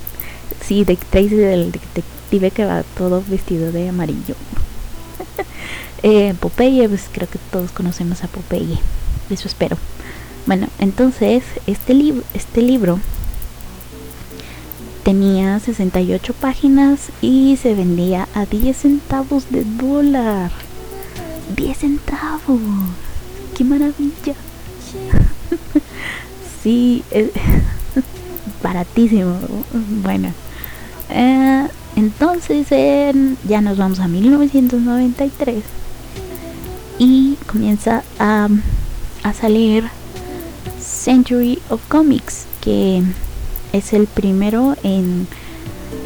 sí, 0.66 0.84
Dick 0.84 1.04
Tracy 1.06 1.34
del 1.34 1.72
detective 1.72 2.50
que 2.50 2.64
va 2.64 2.82
todo 2.96 3.22
vestido 3.28 3.72
de 3.72 3.88
amarillo. 3.88 4.34
eh, 6.02 6.34
Popeye, 6.40 6.88
pues 6.88 7.04
creo 7.12 7.28
que 7.28 7.38
todos 7.50 7.70
conocemos 7.70 8.24
a 8.24 8.28
Popeye. 8.28 8.78
Eso 9.30 9.48
espero. 9.48 9.76
Bueno, 10.46 10.68
entonces 10.78 11.42
este, 11.66 11.94
libro 11.94 12.22
este 12.34 12.60
libro 12.60 12.98
tenía 15.04 15.60
68 15.60 16.32
páginas 16.32 17.10
y 17.20 17.58
se 17.58 17.74
vendía 17.74 18.26
a 18.34 18.46
10 18.46 18.74
centavos 18.76 19.50
de 19.50 19.62
dólar. 19.64 20.50
10 21.54 21.78
centavos. 21.78 22.60
¡Qué 23.56 23.64
maravilla! 23.64 24.34
sí, 26.62 27.04
baratísimo. 28.62 29.36
Bueno, 30.02 30.30
eh, 31.10 31.68
entonces 31.96 32.66
ya 33.46 33.60
nos 33.60 33.76
vamos 33.76 34.00
a 34.00 34.08
1993 34.08 35.62
y 36.98 37.36
comienza 37.46 38.02
a, 38.18 38.48
a 39.22 39.32
salir 39.34 39.84
Century 40.80 41.58
of 41.68 41.82
Comics, 41.88 42.46
que 42.62 43.02
es 43.74 43.92
el 43.92 44.06
primero 44.06 44.76
en, 44.84 45.26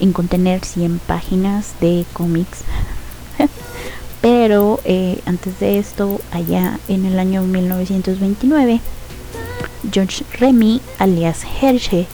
en 0.00 0.12
contener 0.14 0.64
100 0.64 1.00
páginas 1.00 1.74
de 1.80 2.06
cómics. 2.14 2.60
Pero 4.22 4.80
eh, 4.84 5.20
antes 5.26 5.60
de 5.60 5.78
esto, 5.78 6.18
allá 6.32 6.80
en 6.88 7.04
el 7.04 7.18
año 7.18 7.42
1929, 7.42 8.80
George 9.92 10.24
Remy, 10.38 10.80
alias 10.98 11.44
Hershey, 11.60 12.06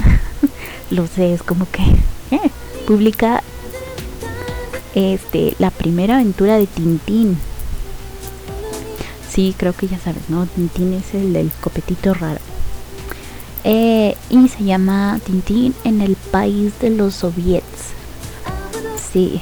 lo 0.90 1.06
sé, 1.06 1.34
es 1.34 1.42
como 1.42 1.70
que 1.70 1.82
eh, 2.34 2.50
publica 2.86 3.42
este, 4.94 5.54
la 5.58 5.70
primera 5.70 6.14
aventura 6.14 6.56
de 6.56 6.66
Tintín. 6.66 7.38
Sí, 9.30 9.54
creo 9.54 9.74
que 9.74 9.86
ya 9.86 9.98
sabes, 9.98 10.30
¿no? 10.30 10.46
Tintín 10.46 10.94
es 10.94 11.12
el 11.12 11.34
del 11.34 11.50
copetito 11.60 12.14
raro. 12.14 12.40
Eh, 13.68 14.16
y 14.30 14.46
se 14.46 14.62
llama 14.62 15.18
Tintín 15.26 15.74
en 15.82 16.00
el 16.00 16.14
país 16.14 16.72
de 16.80 16.90
los 16.90 17.14
soviets. 17.14 17.94
Sí. 19.12 19.40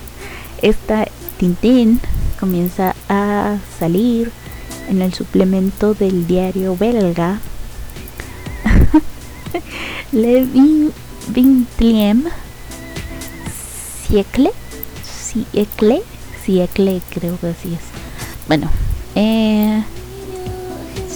Esta 0.62 1.06
Tintín 1.38 1.98
comienza 2.38 2.94
a 3.08 3.56
salir 3.78 4.30
en 4.90 5.00
el 5.00 5.14
suplemento 5.14 5.94
del 5.94 6.26
diario 6.26 6.76
belga 6.76 7.40
Le 10.12 10.46
Vintliem 11.28 12.24
Siecle 14.06 14.50
Siecle 15.02 16.02
Siecle 16.44 17.00
creo 17.08 17.38
que 17.40 17.46
así 17.46 17.74
es 17.74 17.80
bueno 18.46 18.68
eh, 19.14 19.82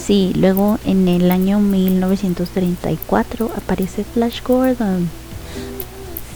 sí 0.09 0.33
luego 0.35 0.79
en 0.85 1.07
el 1.07 1.29
año 1.29 1.59
1934 1.59 3.51
aparece 3.55 4.03
Flash 4.03 4.41
Gordon. 4.41 5.07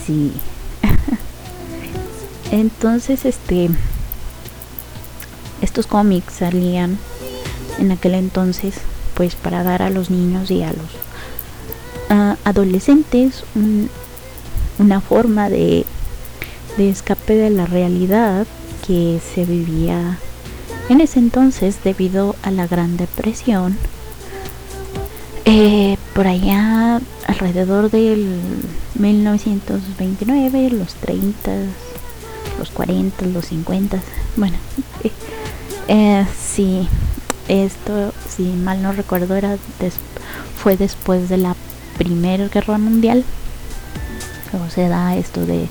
Sí. 0.05 0.31
Entonces 2.51 3.25
este 3.25 3.71
estos 5.63 5.87
cómics 5.87 6.35
salían 6.35 6.99
en 7.79 7.91
aquel 7.91 8.13
entonces 8.13 8.75
pues 9.15 9.33
para 9.33 9.63
dar 9.63 9.81
a 9.81 9.89
los 9.89 10.11
niños 10.11 10.51
y 10.51 10.61
a 10.61 10.67
los 10.67 12.37
adolescentes 12.43 13.43
una 14.77 15.01
forma 15.01 15.49
de, 15.49 15.87
de 16.77 16.89
escape 16.91 17.33
de 17.33 17.49
la 17.49 17.65
realidad 17.65 18.45
que 18.85 19.19
se 19.33 19.45
vivía 19.45 20.19
en 20.89 21.01
ese 21.01 21.19
entonces 21.19 21.77
debido 21.83 22.35
a 22.43 22.51
la 22.51 22.67
Gran 22.67 22.97
Depresión. 22.97 23.77
Eh, 25.45 25.97
por 26.13 26.27
allá 26.27 27.01
alrededor 27.27 27.91
del 27.91 28.39
1929, 28.95 30.69
los 30.71 30.93
30, 30.95 31.51
los 32.59 32.69
40, 32.69 33.25
los 33.25 33.45
50, 33.47 33.99
bueno, 34.37 34.57
eh, 35.87 36.25
sí, 36.39 36.87
esto, 37.47 38.13
si 38.29 38.43
mal 38.43 38.81
no 38.81 38.93
recuerdo, 38.93 39.35
era 39.35 39.57
fue 40.57 40.77
después 40.77 41.27
de 41.27 41.37
la 41.37 41.55
Primera 41.97 42.47
Guerra 42.47 42.77
Mundial. 42.77 43.25
Se 44.73 44.87
da 44.87 45.15
esto 45.15 45.45
de 45.45 45.67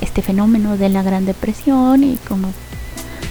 este 0.00 0.22
fenómeno 0.22 0.76
de 0.76 0.88
la 0.88 1.02
Gran 1.02 1.26
Depresión 1.26 2.04
y 2.04 2.16
como 2.28 2.52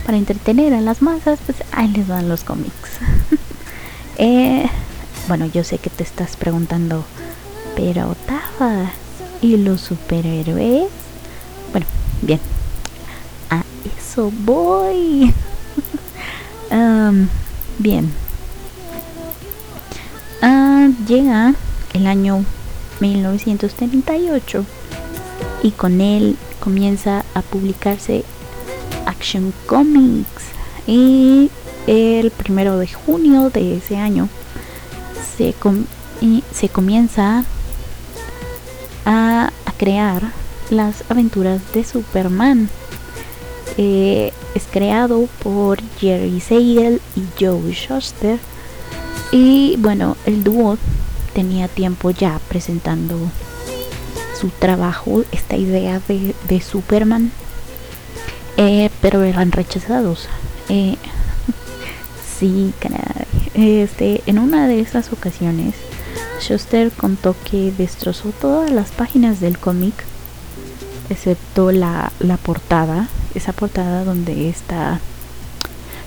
para 0.10 0.18
entretener 0.18 0.74
a 0.74 0.82
las 0.82 1.04
masas, 1.04 1.38
pues 1.46 1.60
ahí 1.72 1.88
les 1.90 2.08
dan 2.08 2.30
los 2.30 2.44
cómics. 2.44 2.74
Eh, 4.22 4.68
bueno, 5.30 5.46
yo 5.46 5.64
sé 5.64 5.78
que 5.78 5.90
te 5.90 6.04
estás 6.04 6.36
preguntando, 6.36 7.06
pero 7.74 8.18
Tafa, 8.26 8.92
¿y 9.40 9.56
los 9.56 9.80
superhéroes? 9.80 10.90
Bueno, 11.72 11.86
bien, 12.22 12.42
a 13.50 13.64
eso 13.98 14.30
voy. 14.44 15.34
bien, 17.78 18.12
uh, 20.42 21.06
llega 21.08 21.54
el 21.94 22.08
año 22.08 22.44
1938 23.00 24.66
y 25.64 25.72
con 25.72 26.02
él 26.02 26.36
comienza 26.60 27.24
a 27.34 27.42
publicarse 27.42 28.26
Action 29.20 29.54
Comics. 29.66 30.46
Y 30.88 31.52
el 31.88 32.32
primero 32.32 32.80
de 32.80 32.88
junio 32.88 33.50
de 33.50 33.78
ese 33.78 33.98
año 33.98 34.30
se, 35.38 35.54
se 36.54 36.70
comienza 36.70 37.44
a, 39.06 39.52
crear 39.78 40.22
las 40.70 41.04
aventuras 41.10 41.62
de 41.74 41.84
Superman. 41.84 42.70
Eh, 43.78 44.34
es 44.56 44.64
creado 44.70 45.30
por 45.42 45.80
Jerry 46.00 46.42
Siegel 46.42 47.02
y 47.16 47.24
Joe 47.40 47.72
Shuster. 47.72 48.40
Y 49.32 49.76
bueno 49.78 50.18
el 50.26 50.44
dúo 50.44 50.78
tenía 51.34 51.68
tiempo 51.68 52.12
ya 52.12 52.42
presentando 52.50 53.18
su 54.40 54.50
trabajo, 54.50 55.24
esta 55.32 55.58
idea 55.58 56.02
de, 56.08 56.62
Superman, 56.62 57.32
eh, 58.60 58.90
pero 59.02 59.24
eran 59.24 59.54
rechazados. 59.54 60.28
Eh, 60.68 60.98
sí, 62.38 62.74
Este, 63.54 64.22
en 64.26 64.38
una 64.38 64.68
de 64.68 64.82
esas 64.82 65.14
ocasiones, 65.14 65.76
Schuster 66.42 66.92
contó 66.92 67.36
que 67.50 67.72
destrozó 67.72 68.30
todas 68.30 68.70
las 68.70 68.92
páginas 68.92 69.40
del 69.40 69.58
cómic, 69.58 69.94
excepto 71.10 71.72
la, 71.72 72.12
la 72.20 72.36
portada, 72.36 73.08
esa 73.34 73.54
portada 73.54 74.04
donde 74.04 74.50
está, 74.50 75.00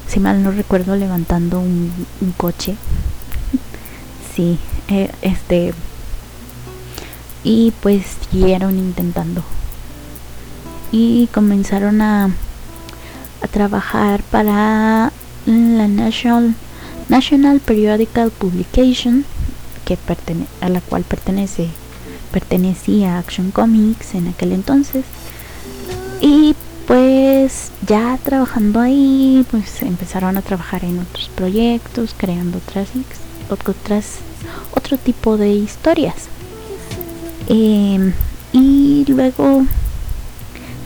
si 0.07 0.21
mal 0.21 0.43
no 0.43 0.51
recuerdo, 0.51 0.95
levantando 0.95 1.59
un, 1.59 1.91
un 2.21 2.33
coche. 2.33 2.77
sí, 4.37 4.59
eh, 4.89 5.11
este 5.23 5.73
y 7.45 7.73
pues 7.81 8.05
siguieron 8.31 8.79
intentando 8.79 9.43
y 10.93 11.27
comenzaron 11.29 12.03
a, 12.03 12.31
a 13.43 13.49
trabajar 13.49 14.23
para 14.31 15.13
la 15.47 15.89
National, 15.89 16.55
National 17.09 17.61
Periodical 17.61 18.31
Publication 18.31 19.25
que 19.85 19.99
a 20.61 20.69
la 20.69 20.81
cual 20.81 21.03
pertenece 21.03 21.69
pertenecía 22.33 23.19
Action 23.19 23.51
Comics 23.51 24.15
en 24.15 24.29
aquel 24.29 24.53
entonces. 24.53 25.05
Y 26.21 26.55
pues 26.87 27.71
ya 27.87 28.19
trabajando 28.23 28.81
ahí 28.81 29.45
pues 29.51 29.83
empezaron 29.83 30.37
a 30.37 30.43
trabajar 30.43 30.85
en 30.85 30.99
otros 30.99 31.31
proyectos 31.35 32.15
creando 32.17 32.59
otras 32.59 32.89
otras 33.51 34.19
otro 34.75 34.97
tipo 34.97 35.37
de 35.37 35.53
historias. 35.53 36.29
Em, 37.49 38.13
y 38.53 39.05
luego 39.09 39.67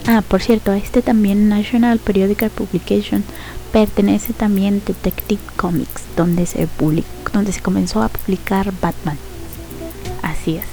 ah 0.07 0.23
por 0.27 0.42
cierto 0.42 0.73
a 0.73 0.79
este 0.79 1.03
también 1.03 1.49
National 1.49 1.99
Periodical 1.99 2.51
Publication 2.51 3.25
pertenece 3.73 4.33
también 4.33 4.83
Detective 4.87 5.42
Comics 5.57 6.03
donde 6.16 6.47
se 6.47 6.69
donde 7.33 7.53
se 7.53 7.61
comenzó 7.61 8.03
a 8.03 8.09
publicar 8.09 8.73
Batman 8.81 9.19
así 10.23 10.57
es 10.57 10.66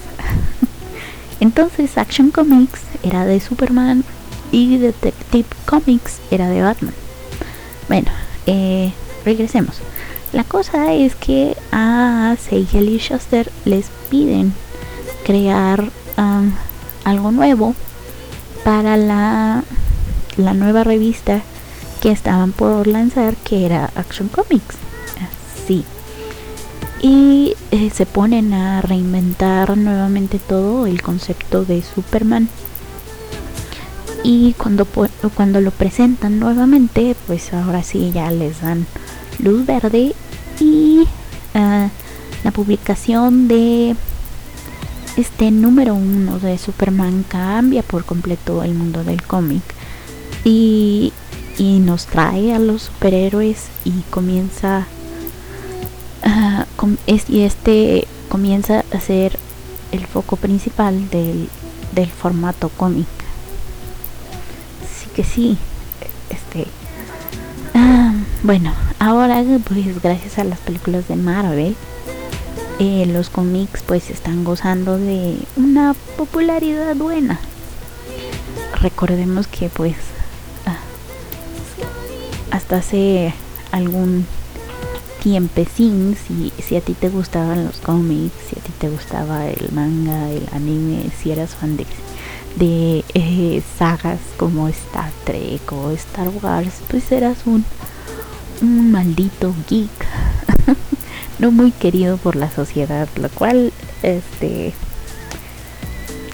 entonces 1.39 1.97
Action 1.97 2.31
Comics 2.31 2.81
era 3.03 3.25
de 3.25 3.39
Superman 3.39 4.03
y 4.53 4.77
Detective 4.77 5.49
Comics 5.65 6.19
era 6.29 6.47
de 6.47 6.61
Batman. 6.61 6.93
Bueno, 7.89 8.11
eh, 8.45 8.93
regresemos. 9.25 9.77
La 10.31 10.43
cosa 10.43 10.93
es 10.93 11.15
que 11.15 11.57
a 11.71 12.35
Seigel 12.39 12.87
y 12.87 12.99
Shuster 12.99 13.51
les 13.65 13.87
piden 14.09 14.53
crear 15.25 15.91
algo 17.03 17.31
nuevo 17.31 17.75
para 18.63 18.97
la, 18.97 19.63
la 20.37 20.53
nueva 20.53 20.83
revista 20.83 21.41
que 22.01 22.11
estaban 22.11 22.51
por 22.51 22.87
lanzar, 22.87 23.35
que 23.35 23.65
era 23.65 23.89
Action 23.95 24.27
Comics. 24.27 24.75
Sí. 25.67 25.85
Y 27.01 27.55
eh, 27.71 27.89
se 27.93 28.05
ponen 28.05 28.53
a 28.53 28.81
reinventar 28.81 29.77
nuevamente 29.77 30.39
todo 30.39 30.85
el 30.85 31.01
concepto 31.01 31.65
de 31.65 31.81
Superman 31.81 32.49
y 34.23 34.53
cuando, 34.53 34.85
cuando 35.35 35.59
lo 35.59 35.71
presentan 35.71 36.39
nuevamente 36.39 37.15
pues 37.27 37.53
ahora 37.53 37.83
sí 37.83 38.11
ya 38.13 38.31
les 38.31 38.61
dan 38.61 38.85
luz 39.39 39.65
verde 39.65 40.15
y 40.61 41.05
ah, 41.53 41.89
la 42.43 42.51
publicación 42.51 43.49
de 43.49 43.95
este 45.17 45.51
número 45.51 45.93
uno 45.95 46.39
de 46.39 46.57
Superman 46.57 47.23
cambia 47.27 47.83
por 47.83 48.05
completo 48.05 48.63
el 48.63 48.73
mundo 48.73 49.03
del 49.03 49.21
cómic 49.21 49.63
y, 50.43 51.13
y, 51.57 51.79
nos 51.79 52.05
trae 52.05 52.53
a 52.53 52.59
los 52.59 52.83
superhéroes 52.83 53.67
y 53.85 53.91
comienza 54.09 54.87
uh, 56.25 56.87
y 57.27 57.41
este 57.41 58.07
comienza 58.29 58.83
a 58.91 58.99
ser 58.99 59.37
el 59.91 60.05
foco 60.05 60.35
principal 60.35 61.09
del, 61.09 61.47
del 61.93 62.09
formato 62.09 62.69
cómic 62.69 63.07
que 65.13 65.23
sí. 65.23 65.57
Este. 66.29 66.67
Ah, 67.73 68.13
bueno, 68.43 68.73
ahora 68.99 69.43
pues 69.67 70.01
gracias 70.01 70.37
a 70.37 70.43
las 70.43 70.59
películas 70.59 71.07
de 71.07 71.15
Marvel, 71.15 71.75
eh, 72.83 73.05
los 73.05 73.29
cómics 73.29 73.81
pues 73.85 74.09
están 74.09 74.43
gozando 74.43 74.97
de 74.97 75.37
una 75.55 75.93
popularidad 76.17 76.93
buena. 76.97 77.39
Recordemos 78.81 79.47
que 79.47 79.69
pues 79.69 79.95
ah, 80.65 80.75
hasta 82.51 82.77
hace 82.77 83.33
algún 83.71 84.25
tiempecín, 85.21 86.17
si, 86.27 86.51
si 86.61 86.75
a 86.75 86.81
ti 86.81 86.93
te 86.93 87.07
gustaban 87.07 87.63
los 87.63 87.77
cómics, 87.77 88.35
si 88.49 88.59
a 88.59 88.61
ti 88.61 88.73
te 88.77 88.89
gustaba 88.89 89.47
el 89.47 89.71
manga, 89.71 90.29
el 90.29 90.45
anime, 90.51 91.09
si 91.21 91.31
eras 91.31 91.55
fan 91.55 91.77
de 91.77 91.85
de 92.57 93.03
eh, 93.15 93.63
sagas 93.79 94.19
como 94.37 94.67
Star 94.67 95.11
Trek 95.23 95.71
o 95.71 95.89
Star 95.91 96.29
Wars, 96.41 96.73
pues 96.87 97.11
eras 97.11 97.37
un, 97.45 97.65
un 98.61 98.91
maldito 98.91 99.55
geek, 99.69 99.89
no 101.43 101.51
muy 101.51 101.71
querido 101.71 102.15
por 102.15 102.37
la 102.37 102.49
sociedad, 102.49 103.09
lo 103.17 103.27
cual, 103.27 103.73
este, 104.01 104.73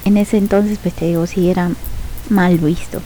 en 0.06 0.18
ese 0.18 0.38
entonces, 0.38 0.78
pues 0.78 0.94
te 0.94 1.06
digo, 1.06 1.26
sí 1.26 1.50
era 1.50 1.72
mal 2.30 2.60
visto. 2.60 3.02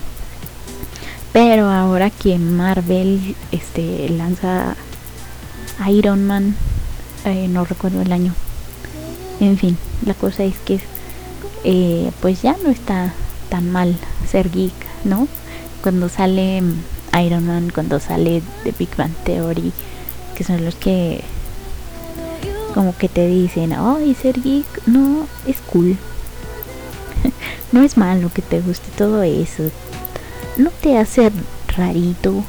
Pero 1.31 1.69
ahora 1.69 2.09
que 2.09 2.37
Marvel, 2.37 3.37
este, 3.53 4.09
lanza 4.09 4.75
Iron 5.87 6.27
Man, 6.27 6.57
eh, 7.23 7.47
no 7.47 7.63
recuerdo 7.63 8.01
el 8.01 8.11
año. 8.11 8.33
En 9.39 9.57
fin, 9.57 9.77
la 10.05 10.13
cosa 10.13 10.43
es 10.43 10.57
que 10.59 10.81
eh, 11.63 12.11
pues 12.21 12.41
ya 12.41 12.57
no 12.61 12.69
está 12.69 13.13
tan 13.47 13.71
mal 13.71 13.95
ser 14.29 14.51
geek, 14.51 14.73
¿no? 15.05 15.29
Cuando 15.81 16.09
sale 16.09 16.61
Iron 17.25 17.47
Man, 17.47 17.71
cuando 17.73 18.01
sale 18.01 18.43
The 18.65 18.73
Big 18.77 18.93
Bang 18.97 19.13
Theory, 19.23 19.71
que 20.35 20.43
son 20.43 20.65
los 20.65 20.75
que 20.75 21.23
como 22.73 22.95
que 22.97 23.09
te 23.09 23.27
dicen, 23.27 23.73
ay, 23.73 24.15
ser 24.15 24.41
geek 24.41 24.87
no 24.87 25.27
es 25.47 25.57
cool. 25.71 25.97
no 27.71 27.81
es 27.81 27.97
malo 27.97 28.31
que 28.33 28.41
te 28.41 28.61
guste 28.61 28.89
todo 28.97 29.23
eso. 29.23 29.63
No 30.57 30.69
te 30.81 30.97
hace 30.97 31.31
rarito, 31.75 32.43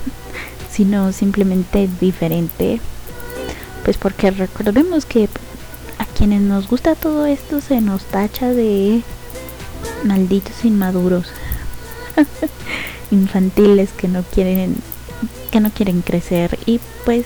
sino 0.70 1.12
simplemente 1.12 1.88
diferente. 2.00 2.80
Pues 3.84 3.96
porque 3.96 4.30
recordemos 4.30 5.06
que 5.06 5.28
quienes 6.20 6.42
nos 6.42 6.68
gusta 6.68 6.94
todo 6.94 7.24
esto 7.24 7.62
se 7.62 7.80
nos 7.80 8.04
tacha 8.04 8.50
de 8.50 9.00
malditos 10.04 10.66
inmaduros. 10.66 11.26
Infantiles 13.10 13.90
que 13.92 14.06
no 14.06 14.22
quieren 14.22 14.76
que 15.50 15.60
no 15.60 15.70
quieren 15.70 16.02
crecer 16.02 16.58
y 16.66 16.78
pues 17.04 17.24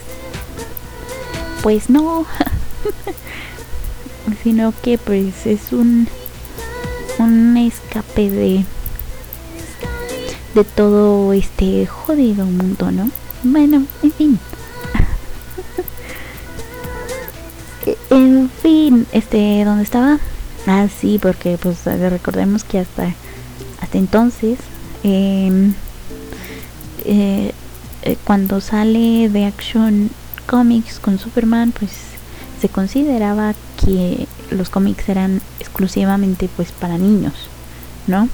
pues 1.64 1.88
no 1.88 2.26
sino 4.42 4.74
que 4.82 4.98
pues 4.98 5.46
es 5.46 5.72
un 5.72 6.06
un 7.18 7.56
escape 7.56 8.28
de 8.28 8.66
de 10.54 10.64
todo 10.64 11.32
este 11.32 11.86
jodido 11.86 12.44
mundo, 12.44 12.92
¿no? 12.92 13.08
Bueno, 13.42 13.86
en 14.02 14.12
fin. 14.12 14.38
En 18.10 18.50
fin, 18.62 19.06
este, 19.12 19.62
¿dónde 19.64 19.84
estaba? 19.84 20.18
Ah, 20.66 20.88
sí, 20.88 21.18
porque 21.20 21.58
pues 21.58 21.84
recordemos 21.84 22.64
que 22.64 22.78
hasta, 22.78 23.12
hasta 23.80 23.98
entonces, 23.98 24.58
em, 25.02 25.74
eh, 27.04 27.52
eh, 28.02 28.16
cuando 28.24 28.60
sale 28.60 29.28
de 29.28 29.44
Action 29.46 30.10
Comics 30.46 30.98
con 30.98 31.18
Superman, 31.18 31.72
pues 31.72 31.90
se 32.60 32.68
consideraba 32.68 33.54
que 33.84 34.26
los 34.50 34.70
cómics 34.70 35.08
eran 35.08 35.40
exclusivamente 35.60 36.48
pues 36.56 36.72
para 36.72 36.98
niños, 36.98 37.34
¿no? 38.06 38.28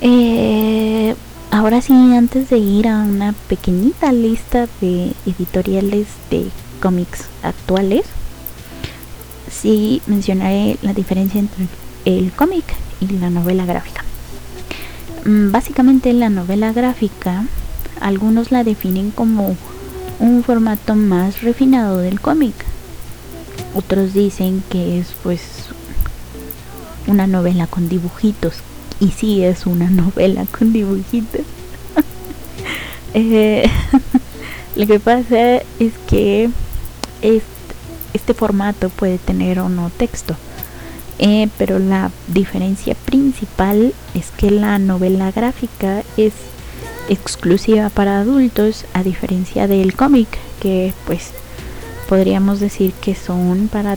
Eh, 0.00 1.14
ahora 1.50 1.80
sí, 1.80 1.92
antes 1.92 2.50
de 2.50 2.58
ir 2.58 2.88
a 2.88 2.98
una 2.98 3.34
pequeñita 3.48 4.12
lista 4.12 4.66
de 4.80 5.12
editoriales 5.26 6.08
de 6.30 6.48
cómics 6.80 7.26
actuales, 7.42 8.04
sí 9.48 10.02
mencionaré 10.06 10.78
la 10.82 10.92
diferencia 10.92 11.38
entre 11.38 11.68
el 12.04 12.32
cómic 12.32 12.64
y 13.00 13.06
la 13.18 13.30
novela 13.30 13.64
gráfica. 13.64 14.04
Mm, 15.24 15.52
básicamente 15.52 16.12
la 16.12 16.30
novela 16.30 16.72
gráfica, 16.72 17.44
algunos 18.00 18.50
la 18.50 18.64
definen 18.64 19.12
como 19.12 19.56
un 20.22 20.44
formato 20.44 20.94
más 20.94 21.42
refinado 21.42 21.98
del 21.98 22.20
cómic. 22.20 22.54
Otros 23.74 24.14
dicen 24.14 24.62
que 24.70 25.00
es 25.00 25.08
pues 25.24 25.42
una 27.08 27.26
novela 27.26 27.66
con 27.66 27.88
dibujitos. 27.88 28.54
Y 29.00 29.10
sí 29.10 29.42
es 29.42 29.66
una 29.66 29.90
novela 30.02 30.46
con 30.46 30.72
dibujitos. 30.72 31.42
Eh, 33.14 33.68
lo 34.76 34.86
que 34.86 34.98
pasa 34.98 35.56
es 35.78 35.92
que 36.08 36.48
este 38.14 38.32
formato 38.32 38.88
puede 38.88 39.18
tener 39.18 39.60
o 39.60 39.68
no 39.68 39.90
texto. 39.90 40.34
Eh, 41.18 41.50
pero 41.58 41.78
la 41.78 42.10
diferencia 42.28 42.94
principal 42.94 43.92
es 44.14 44.30
que 44.30 44.50
la 44.50 44.78
novela 44.78 45.30
gráfica 45.30 46.02
es 46.16 46.32
exclusiva 47.08 47.88
para 47.88 48.20
adultos 48.20 48.84
a 48.94 49.02
diferencia 49.02 49.66
del 49.66 49.94
cómic 49.94 50.28
que 50.60 50.94
pues 51.06 51.30
podríamos 52.08 52.60
decir 52.60 52.92
que 52.94 53.14
son 53.14 53.68
para 53.68 53.96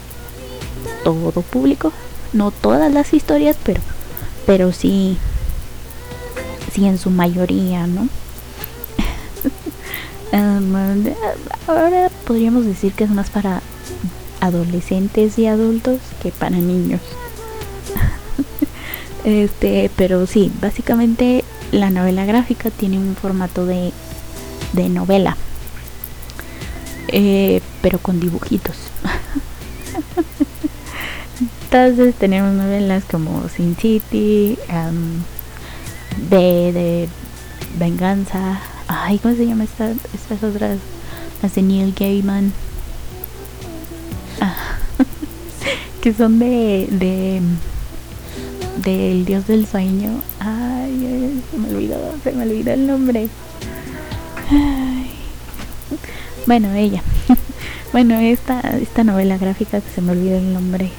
todo 1.03 1.41
público 1.41 1.91
no 2.33 2.51
todas 2.51 2.91
las 2.91 3.13
historias 3.13 3.57
pero 3.63 3.81
pero 4.45 4.71
sí 4.71 5.17
sí 6.73 6.85
en 6.85 6.97
su 6.97 7.09
mayoría 7.09 7.87
no 7.87 8.07
ahora 11.67 12.09
podríamos 12.25 12.65
decir 12.65 12.93
que 12.93 13.03
es 13.03 13.09
más 13.09 13.29
para 13.29 13.61
adolescentes 14.45 15.37
y 15.39 15.47
adultos 15.47 15.99
que 16.21 16.31
para 16.31 16.57
niños. 16.57 17.01
este, 19.25 19.89
pero 19.95 20.27
sí, 20.27 20.51
básicamente 20.61 21.43
la 21.75 21.89
novela 21.89 22.25
gráfica 22.25 22.71
tiene 22.71 22.97
un 22.97 23.15
formato 23.15 23.65
de, 23.65 23.91
de 24.73 24.89
novela, 24.89 25.37
eh, 27.09 27.61
pero 27.81 27.99
con 27.99 28.19
dibujitos. 28.19 28.75
Entonces 31.63 32.15
tenemos 32.15 32.53
novelas 32.53 33.03
como 33.03 33.49
Sin 33.49 33.75
City, 33.75 34.57
B 36.29 36.37
de 36.71 37.09
Venganza, 37.77 38.61
ay, 38.87 39.19
¿cómo 39.19 39.35
se 39.35 39.45
llama 39.45 39.65
estas, 39.65 39.97
estas 40.13 40.43
otras? 40.43 40.77
Las 41.41 41.55
de 41.55 41.61
Neil 41.61 41.93
Gaiman. 41.93 42.53
Ah, 44.39 44.77
que 46.01 46.13
son 46.13 46.39
de 46.39 47.41
del 48.83 49.25
dios 49.25 49.47
del 49.47 49.65
sueño. 49.65 50.21
Ay, 50.39 51.41
se 51.51 51.57
me 51.57 51.69
olvidó, 51.69 51.97
se 52.23 52.31
me 52.31 52.43
olvidó 52.43 52.73
el 52.73 52.87
nombre. 52.87 53.27
Bueno, 56.45 56.71
ella. 56.75 57.01
bueno, 57.91 58.19
esta, 58.19 58.59
esta 58.77 59.03
novela 59.03 59.37
gráfica 59.37 59.81
que 59.81 59.89
se 59.89 60.01
me 60.01 60.11
olvidó 60.11 60.37
el 60.37 60.53
nombre. 60.53 60.91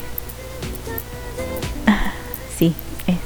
Ah, 1.86 2.12
sí, 2.58 2.74
este. 3.06 3.20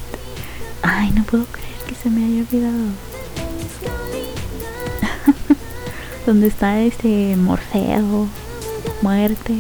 Ay, 0.83 1.11
no 1.13 1.25
puedo 1.25 1.47
creer 1.47 1.79
que 1.89 1.95
se 1.95 2.11
me 2.11 2.27
haya 2.27 2.43
olvidado. 2.43 2.77
donde 6.27 6.49
está 6.49 6.79
este 6.81 7.37
Morfeo, 7.37 8.29
muerte. 9.01 9.55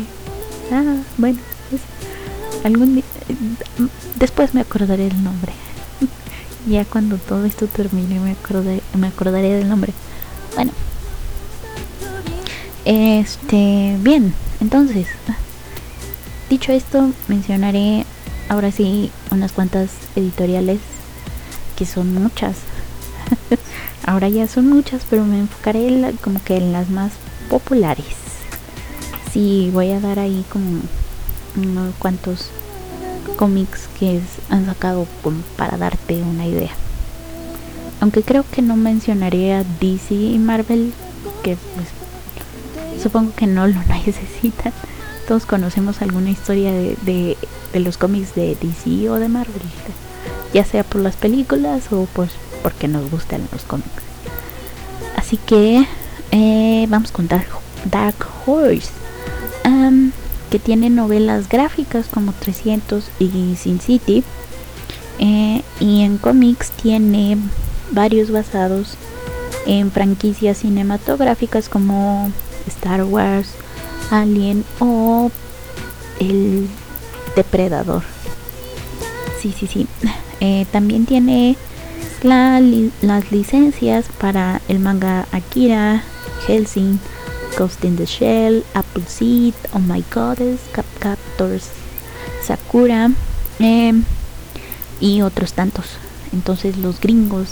Ah, 0.70 0.96
bueno, 1.16 1.38
pues, 1.70 1.80
algún 2.64 2.96
día, 2.96 3.04
después 4.16 4.54
me 4.54 4.60
acordaré 4.60 5.04
del 5.04 5.22
nombre. 5.22 5.52
ya 6.68 6.84
cuando 6.84 7.16
todo 7.16 7.44
esto 7.44 7.66
termine 7.66 8.20
me 8.20 8.32
acordaré, 8.32 8.82
me 8.96 9.08
acordaré 9.08 9.54
del 9.54 9.68
nombre. 9.68 9.92
Bueno. 10.54 10.72
Este, 12.84 13.96
bien, 14.00 14.34
entonces, 14.60 15.06
dicho 16.48 16.72
esto, 16.72 17.12
mencionaré 17.28 18.06
ahora 18.48 18.72
sí 18.72 19.12
unas 19.30 19.52
cuantas 19.52 19.90
editoriales 20.16 20.80
que 21.76 21.84
son 21.84 22.14
muchas 22.14 22.56
Ahora 24.06 24.28
ya 24.28 24.46
son 24.46 24.68
muchas, 24.68 25.02
pero 25.08 25.24
me 25.24 25.38
enfocaré 25.38 26.14
como 26.22 26.42
que 26.42 26.56
en 26.56 26.72
las 26.72 26.88
más 26.90 27.12
populares. 27.48 28.06
Sí, 29.32 29.70
voy 29.72 29.90
a 29.90 30.00
dar 30.00 30.18
ahí 30.18 30.44
como 30.50 30.80
unos 31.56 31.94
cuantos 31.98 32.50
cómics 33.40 33.88
que 33.98 34.20
han 34.50 34.66
sacado 34.66 35.06
para 35.56 35.78
darte 35.78 36.22
una 36.22 36.46
idea. 36.46 36.72
Aunque 37.98 38.22
creo 38.22 38.44
que 38.52 38.60
no 38.60 38.76
mencionaré 38.76 39.54
a 39.54 39.64
DC 39.80 40.14
y 40.14 40.38
Marvel, 40.38 40.92
que 41.42 41.56
pues 41.74 41.88
supongo 43.02 43.34
que 43.34 43.46
no 43.46 43.66
lo 43.66 43.82
necesitan. 43.88 44.74
Todos 45.26 45.46
conocemos 45.46 46.02
alguna 46.02 46.28
historia 46.28 46.70
de, 46.70 46.96
de, 47.00 47.38
de 47.72 47.80
los 47.80 47.96
cómics 47.96 48.34
de 48.34 48.58
DC 48.60 49.08
o 49.08 49.14
de 49.14 49.28
Marvel, 49.28 49.62
ya 50.52 50.66
sea 50.66 50.84
por 50.84 51.00
las 51.00 51.16
películas 51.16 51.90
o 51.92 52.06
pues 52.12 52.32
porque 52.62 52.88
nos 52.88 53.10
gustan 53.10 53.48
los 53.52 53.62
cómics. 53.62 54.02
Así 55.16 55.38
que 55.38 55.86
eh, 56.30 56.86
vamos 56.90 57.10
con 57.10 57.26
Dark, 57.26 57.48
Dark 57.90 58.16
Horse, 58.44 58.90
que 60.50 60.58
tiene 60.58 60.90
novelas 60.90 61.48
gráficas 61.48 62.06
como 62.08 62.32
300 62.32 63.04
y 63.18 63.56
Sin 63.56 63.80
City. 63.80 64.24
Eh, 65.18 65.62
y 65.80 66.02
en 66.02 66.18
cómics 66.18 66.70
tiene 66.70 67.36
varios 67.92 68.30
basados 68.30 68.96
en 69.66 69.90
franquicias 69.92 70.58
cinematográficas 70.58 71.68
como 71.68 72.30
Star 72.66 73.04
Wars, 73.04 73.50
Alien 74.10 74.64
o 74.78 75.30
El 76.18 76.68
Depredador. 77.36 78.02
Sí, 79.40 79.54
sí, 79.56 79.66
sí. 79.66 79.86
Eh, 80.42 80.64
también 80.72 81.04
tiene 81.04 81.54
las 82.22 83.30
licencias 83.30 84.06
para 84.18 84.62
el 84.68 84.78
manga 84.78 85.26
Akira, 85.32 86.02
Helsing, 86.46 86.98
Ghost 87.60 87.84
in 87.84 87.96
the 87.96 88.06
Shell, 88.06 88.64
Apple 88.72 89.04
Seed, 89.04 89.52
Oh 89.74 89.80
My 89.80 90.02
Goddess, 90.10 90.60
Cap 90.72 90.86
Captors, 90.98 91.68
Sakura 92.42 93.10
em, 93.58 94.02
y 94.98 95.20
otros 95.20 95.52
tantos. 95.52 95.84
Entonces 96.32 96.78
los 96.78 97.02
gringos 97.02 97.50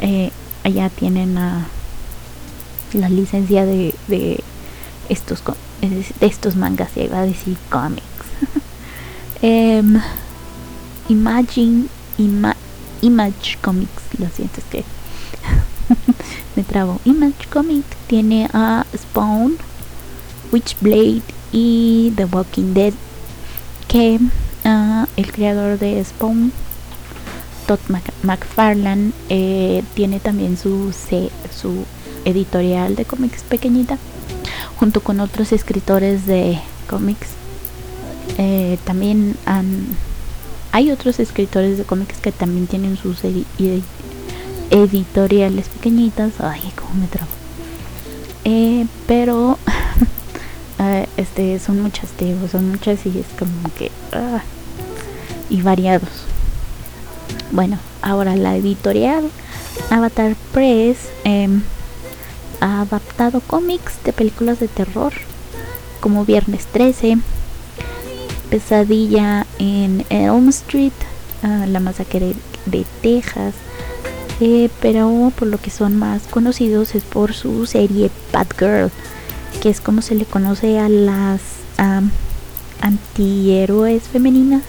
eh, 0.00 0.32
allá 0.64 0.90
tienen 0.90 1.36
la 1.36 3.08
licencia 3.08 3.64
de, 3.64 3.94
de 4.08 4.42
estos 5.08 5.40
de 5.80 6.26
estos 6.26 6.56
mangas, 6.56 6.92
ya 6.96 7.04
iba 7.04 7.20
a 7.20 7.26
decir 7.26 7.56
cómics. 7.70 8.02
Em, 9.40 10.00
Imagine, 11.08 11.86
Ima 12.18 12.56
Image 13.02 13.58
Comics, 13.62 14.02
lo 14.18 14.28
siento, 14.30 14.58
es 14.58 14.64
que 14.64 14.84
me 16.56 16.64
trabo. 16.64 17.00
Image 17.04 17.46
Comics 17.52 17.96
tiene 18.06 18.48
a 18.52 18.84
Spawn, 18.96 19.56
Witchblade 20.52 21.22
y 21.52 22.12
The 22.16 22.24
Walking 22.24 22.72
Dead, 22.74 22.94
que 23.88 24.18
uh, 24.64 25.06
el 25.16 25.32
creador 25.32 25.78
de 25.78 26.02
Spawn, 26.04 26.52
Todd 27.66 27.80
McFarlane, 28.22 29.12
eh, 29.28 29.82
tiene 29.94 30.20
también 30.20 30.56
su, 30.56 30.92
su 30.92 31.84
editorial 32.24 32.96
de 32.96 33.04
cómics 33.04 33.42
pequeñita, 33.42 33.98
junto 34.76 35.00
con 35.00 35.20
otros 35.20 35.52
escritores 35.52 36.26
de 36.26 36.58
cómics. 36.88 37.28
Eh, 38.38 38.78
también 38.84 39.36
hay 40.72 40.90
otros 40.90 41.20
escritores 41.20 41.78
de 41.78 41.84
cómics 41.84 42.18
que 42.18 42.32
también 42.32 42.66
tienen 42.66 42.96
sus 42.96 43.20
editoriales 44.70 45.68
pequeñitas. 45.68 46.40
Ay, 46.40 46.72
cómo 46.74 46.94
me 46.94 47.06
trabo. 47.06 47.30
Eh, 48.44 48.86
pero 49.06 49.58
eh, 50.78 51.06
este 51.16 51.58
son 51.58 51.80
muchas, 51.80 52.10
tío, 52.10 52.36
son 52.50 52.70
muchas 52.70 53.04
y 53.06 53.18
es 53.18 53.26
como 53.38 53.70
que 53.76 53.90
ah, 54.12 54.42
y 55.50 55.62
variados. 55.62 56.10
Bueno, 57.52 57.78
ahora 58.02 58.36
la 58.36 58.56
editorial 58.56 59.30
Avatar 59.90 60.34
Press 60.52 60.98
em, 61.24 61.62
ha 62.60 62.82
adaptado 62.82 63.40
cómics 63.40 63.94
de 64.04 64.12
películas 64.12 64.60
de 64.60 64.68
terror 64.68 65.12
como 66.00 66.24
Viernes 66.24 66.66
13, 66.66 67.18
Pesadilla 68.50 69.46
en 69.58 70.04
Elm 70.08 70.48
Street, 70.50 70.92
la 71.42 71.80
masacre 71.80 72.34
de, 72.66 72.86
Texas, 73.02 73.54
eh, 74.40 74.68
pero 74.80 75.32
por 75.38 75.48
lo 75.48 75.58
que 75.58 75.70
son 75.70 75.96
más 75.96 76.22
conocidos 76.24 76.94
es 76.94 77.04
por 77.04 77.32
su 77.32 77.66
serie 77.66 78.10
Bad 78.32 78.48
Girl, 78.58 78.90
que 79.62 79.70
es 79.70 79.80
como 79.80 80.02
se 80.02 80.14
le 80.14 80.24
conoce 80.24 80.78
a 80.78 80.88
las 80.88 81.40
antihéroes 82.80 84.04
femeninas. 84.04 84.62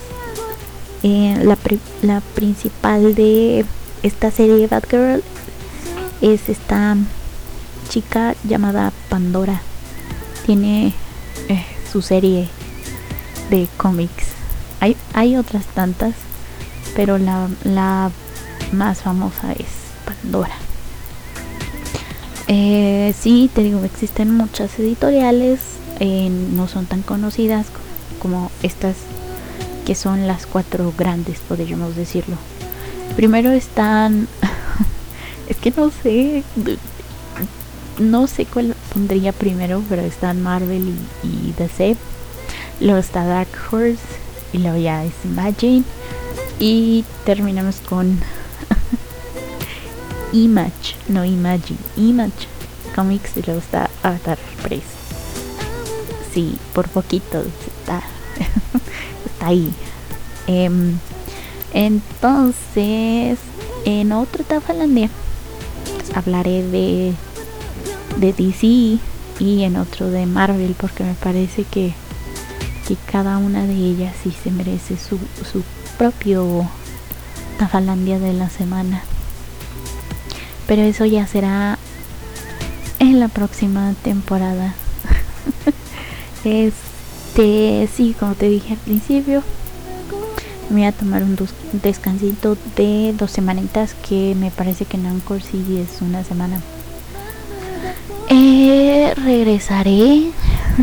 Eh, 1.04 1.38
la, 1.44 1.58
la 2.02 2.22
principal 2.22 3.14
de 3.14 3.66
esta 4.04 4.32
serie 4.32 4.68
Bad 4.68 4.84
Girl 4.90 5.24
es 6.22 6.50
esta 6.50 6.96
chica 7.90 8.36
llamada 8.44 8.92
Pandora. 9.10 9.62
Tiene 10.46 10.94
eh, 11.50 11.66
su 11.92 12.02
serie 12.02 12.48
de 13.50 13.68
cómics. 13.78 14.28
Hay, 14.80 14.96
hay 15.14 15.36
otras 15.36 15.66
tantas, 15.68 16.14
pero 16.96 17.18
la, 17.18 17.50
la 17.64 18.12
más 18.74 19.02
famosa 19.02 19.54
es 19.54 19.68
Pandora. 20.06 20.56
Eh, 22.48 23.14
sí, 23.20 23.50
te 23.54 23.64
digo, 23.64 23.84
existen 23.84 24.34
muchas 24.34 24.80
editoriales, 24.80 25.60
eh, 26.00 26.30
no 26.30 26.68
son 26.68 26.86
tan 26.86 27.02
conocidas 27.02 27.68
como 28.20 28.52
estas 28.64 28.96
que 29.86 29.96
son 29.96 30.28
las 30.28 30.46
cuatro 30.46 30.94
grandes, 30.98 31.40
podríamos 31.40 31.96
decirlo. 31.96 32.36
Primero 33.16 33.52
están, 33.52 34.28
es 35.50 35.58
que 35.58 35.72
no 35.72 35.92
sé, 35.92 36.44
no 38.00 38.28
sé 38.28 38.46
cuál 38.46 38.76
pondría 38.94 39.34
primero, 39.34 39.82
pero 39.90 40.02
están 40.04 40.42
Marvel 40.42 40.94
y, 41.24 41.28
y 41.28 41.54
DC 41.58 41.98
luego 42.80 43.00
está 43.00 43.26
Dark 43.26 43.50
Horse 43.72 43.98
y 44.54 44.60
luego 44.60 44.78
ya 44.78 45.04
es 45.04 45.14
Imagine 45.24 45.84
y 46.60 47.04
terminamos 47.26 47.78
con 47.78 48.20
Image, 50.34 50.96
no 51.08 51.24
Imagine, 51.24 51.80
Image 51.96 52.48
Comics 52.96 53.38
y 53.38 53.44
luego 53.44 53.60
está 53.60 53.90
Avatar 54.04 54.38
Press. 54.64 54.84
sí, 56.34 56.58
por 56.74 56.88
poquito 56.90 57.44
está, 57.68 58.02
está 59.26 59.48
ahí. 59.48 59.74
Em, 60.48 60.98
entonces, 61.74 63.38
en 63.86 64.12
otro 64.12 64.44
Tafalandia 64.44 65.10
hablaré 66.16 66.64
de, 66.64 67.14
de 68.18 68.34
DC 68.34 69.00
y 69.40 69.64
en 69.64 69.78
otro 69.78 70.10
de 70.10 70.26
Marvel 70.26 70.76
porque 70.80 71.04
me 71.04 71.14
parece 71.14 71.64
que, 71.64 71.94
que 72.88 72.96
cada 73.12 73.38
una 73.38 73.66
de 73.66 73.76
ellas 73.76 74.16
sí 74.24 74.32
se 74.44 74.52
merece 74.52 74.98
su, 74.98 75.20
su 75.50 75.64
propio 75.98 76.68
Tafalandia 77.60 78.20
de 78.20 78.34
la 78.34 78.50
semana. 78.50 79.04
Pero 80.68 80.82
eso 80.82 81.06
ya 81.06 81.26
será 81.26 81.78
en 83.00 83.20
la 83.20 83.30
próxima 83.30 83.94
temporada. 84.04 84.76
este, 86.44 87.90
sí, 87.96 88.16
como 88.20 88.36
te 88.36 88.50
dije 88.50 88.74
al 88.74 88.80
principio, 88.80 89.44
me 90.70 90.82
voy 90.82 90.86
a 90.86 90.92
tomar 90.92 91.24
un 91.24 91.38
descansito 91.72 92.58
de 92.76 93.14
dos 93.18 93.32
semanitas 93.32 93.94
que 93.94 94.36
me 94.38 94.52
parece 94.52 94.86
que 94.86 94.98
en 94.98 95.06
Anchor 95.06 95.42
sí 95.42 95.64
es 95.80 96.02
una 96.02 96.24
semana. 96.24 96.60
Eh, 98.30 99.14
regresaré 99.16 100.32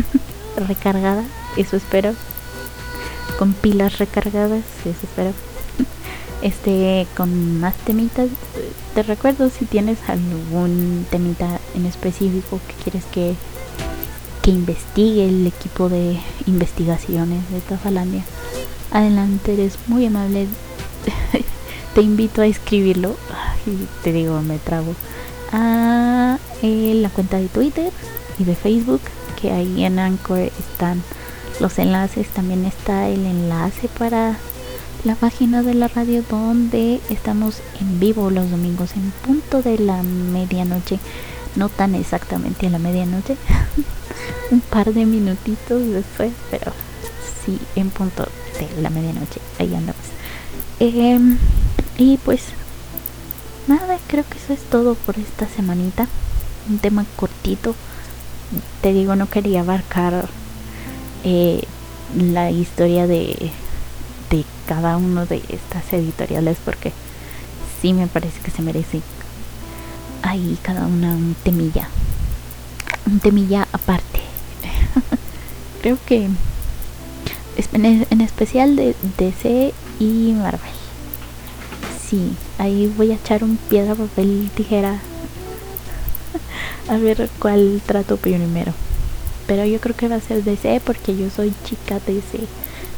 recargada, 0.67 1.23
eso 1.57 1.77
espero. 1.77 2.13
Con 3.37 3.53
pilas 3.53 3.99
recargadas, 3.99 4.63
eso 4.81 4.99
espero. 5.03 5.31
Este, 6.41 7.07
con 7.15 7.59
más 7.59 7.73
temitas. 7.85 8.27
Te 8.95 9.03
recuerdo 9.03 9.49
si 9.49 9.65
tienes 9.65 9.97
algún 10.07 11.05
temita 11.11 11.59
en 11.75 11.85
específico 11.85 12.61
que 12.65 12.81
quieres 12.81 13.03
que, 13.11 13.35
que 14.41 14.51
investigue 14.51 15.27
el 15.27 15.45
equipo 15.45 15.89
de 15.89 16.17
investigaciones 16.47 17.41
de 17.51 17.59
Tafalandia 17.59 18.23
Adelante, 18.91 19.51
eres 19.51 19.77
muy 19.87 20.05
amable. 20.05 20.47
te 21.93 22.01
invito 22.01 22.41
a 22.41 22.45
escribirlo. 22.45 23.17
Te 24.01 24.13
digo, 24.13 24.41
me 24.41 24.59
trago. 24.59 24.95
A 25.51 26.39
eh, 26.61 26.93
la 26.95 27.09
cuenta 27.09 27.37
de 27.37 27.49
Twitter 27.49 27.91
y 28.39 28.45
de 28.45 28.55
Facebook, 28.55 29.01
que 29.41 29.51
ahí 29.51 29.83
en 29.83 29.99
Anchor 29.99 30.39
están 30.39 31.03
los 31.59 31.77
enlaces. 31.79 32.29
También 32.29 32.63
está 32.63 33.09
el 33.09 33.25
enlace 33.25 33.89
para 33.89 34.37
la 35.03 35.15
página 35.15 35.61
de 35.61 35.73
la 35.73 35.87
radio 35.87 36.23
donde 36.29 36.99
estamos 37.09 37.59
en 37.79 37.99
vivo 37.99 38.29
los 38.29 38.49
domingos 38.49 38.91
en 38.95 39.11
punto 39.25 39.61
de 39.61 39.77
la 39.77 40.01
medianoche. 40.01 40.99
No 41.55 41.69
tan 41.69 41.95
exactamente 41.95 42.67
a 42.67 42.69
la 42.69 42.79
medianoche. 42.79 43.37
Un 44.51 44.61
par 44.61 44.93
de 44.93 45.05
minutitos 45.05 45.87
después, 45.87 46.31
pero 46.49 46.71
sí 47.45 47.59
en 47.75 47.89
punto 47.89 48.27
de 48.59 48.81
la 48.81 48.89
medianoche. 48.89 49.39
Ahí 49.59 49.73
andamos. 49.75 50.01
Em, 50.79 51.37
y 51.97 52.17
pues 52.17 52.41
nada, 53.67 53.97
creo 54.07 54.23
que 54.29 54.37
eso 54.37 54.53
es 54.53 54.61
todo 54.69 54.95
por 54.95 55.17
esta 55.17 55.47
semanita. 55.47 56.07
Un 56.69 56.79
tema 56.79 57.05
cortito. 57.15 57.75
Te 58.81 58.93
digo, 58.93 59.15
no 59.15 59.29
quería 59.29 59.61
abarcar 59.61 60.29
eh, 61.23 61.63
la 62.15 62.51
historia 62.51 63.07
de 63.07 63.51
cada 64.67 64.97
uno 64.97 65.25
de 65.25 65.41
estas 65.49 65.91
editoriales 65.93 66.57
porque 66.63 66.91
sí 67.81 67.93
me 67.93 68.07
parece 68.07 68.39
que 68.41 68.51
se 68.51 68.61
merece 68.61 69.01
ahí 70.21 70.57
cada 70.61 70.87
una 70.87 71.13
un 71.13 71.35
temilla. 71.43 71.87
Un 73.05 73.19
temilla 73.19 73.67
aparte. 73.71 74.21
creo 75.81 75.97
que 76.05 76.29
en 77.73 78.21
especial 78.21 78.75
de 78.75 78.95
DC 79.17 79.73
y 79.99 80.33
Marvel. 80.33 80.59
Sí, 82.09 82.35
ahí 82.57 82.91
voy 82.97 83.11
a 83.11 83.15
echar 83.15 83.43
un 83.43 83.57
piedra, 83.57 83.95
papel, 83.95 84.49
tijera. 84.55 84.99
a 86.89 86.97
ver 86.97 87.29
cuál 87.39 87.81
trato 87.85 88.17
primero. 88.17 88.73
Pero 89.47 89.65
yo 89.65 89.79
creo 89.79 89.95
que 89.95 90.07
va 90.07 90.15
a 90.15 90.21
ser 90.21 90.43
DC 90.43 90.81
porque 90.85 91.15
yo 91.15 91.29
soy 91.29 91.53
chica 91.63 91.99
DC. 92.05 92.47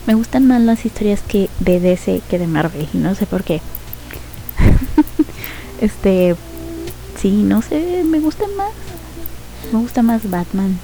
Me 0.08 0.16
gustan 0.16 0.48
más 0.48 0.62
las 0.62 0.86
historias 0.86 1.22
que 1.22 1.50
de 1.60 1.82
DC 1.82 2.22
que 2.30 2.40
de 2.40 2.48
Marvel. 2.48 2.88
Y 2.94 2.98
no 2.98 3.14
sé 3.14 3.26
por 3.26 3.44
qué. 3.44 3.62
este. 5.82 6.36
Sí, 7.20 7.44
no 7.44 7.62
sé, 7.62 8.04
me 8.06 8.20
gustan 8.20 8.56
más. 8.56 8.72
Me 9.74 9.80
gusta 9.80 10.04
más 10.04 10.30
Batman 10.30 10.80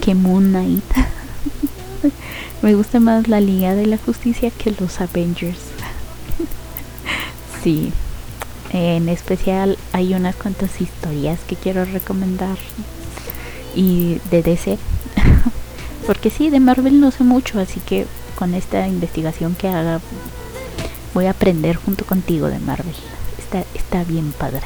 que 0.00 0.14
Moon 0.14 0.50
Knight. 0.50 0.84
Me 2.62 2.74
gusta 2.74 3.00
más 3.00 3.28
la 3.28 3.40
Liga 3.40 3.74
de 3.74 3.86
la 3.86 3.98
Justicia 3.98 4.50
que 4.50 4.70
los 4.72 5.00
Avengers. 5.00 5.58
sí. 7.62 7.92
En 8.70 9.08
especial 9.08 9.78
hay 9.92 10.14
unas 10.14 10.36
cuantas 10.36 10.80
historias 10.80 11.40
que 11.48 11.56
quiero 11.56 11.84
recomendar. 11.84 12.58
Y 13.74 14.20
de 14.30 14.42
DC. 14.42 14.78
Porque 16.08 16.30
sí, 16.30 16.48
de 16.48 16.58
Marvel 16.58 17.00
no 17.00 17.10
sé 17.10 17.22
mucho, 17.22 17.60
así 17.60 17.80
que 17.80 18.06
con 18.34 18.54
esta 18.54 18.88
investigación 18.88 19.54
que 19.54 19.68
haga 19.68 20.00
voy 21.12 21.26
a 21.26 21.32
aprender 21.32 21.76
junto 21.76 22.06
contigo 22.06 22.46
de 22.46 22.58
Marvel. 22.58 22.94
Está, 23.74 24.04
bien 24.04 24.32
padre. 24.32 24.62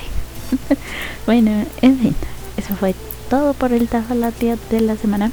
bueno, 1.27 1.51
en 1.81 1.99
fin, 1.99 2.15
eso 2.57 2.77
fue 2.77 2.95
todo 3.29 3.55
por 3.55 3.73
el 3.73 3.89
Tafalatia 3.89 4.57
de 4.71 4.83
la 4.83 4.97
semana. 4.97 5.33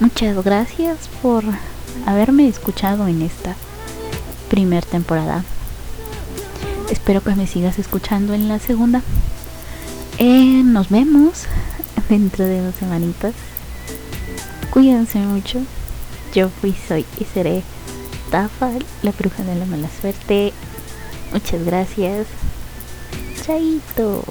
Muchas 0.00 0.42
gracias 0.44 1.08
por 1.22 1.44
haberme 2.04 2.48
escuchado 2.48 3.06
en 3.06 3.22
esta 3.22 3.54
primer 4.50 4.84
temporada. 4.84 5.44
Espero 6.90 7.22
que 7.22 7.36
me 7.36 7.46
sigas 7.46 7.78
escuchando 7.78 8.34
en 8.34 8.48
la 8.48 8.58
segunda. 8.58 9.02
Eh, 10.18 10.62
nos 10.64 10.88
vemos 10.88 11.44
dentro 12.08 12.44
de 12.44 12.60
dos 12.60 12.74
semanitas. 12.74 13.34
Cuídense 14.72 15.18
mucho. 15.18 15.60
Yo 16.32 16.48
fui, 16.48 16.72
soy 16.72 17.04
y 17.20 17.24
seré 17.24 17.62
Tafa, 18.30 18.70
la 19.02 19.12
bruja 19.12 19.44
de 19.44 19.54
la 19.54 19.66
mala 19.66 19.90
suerte. 20.00 20.54
Muchas 21.30 21.62
gracias. 21.62 22.26
Chaito. 23.44 24.24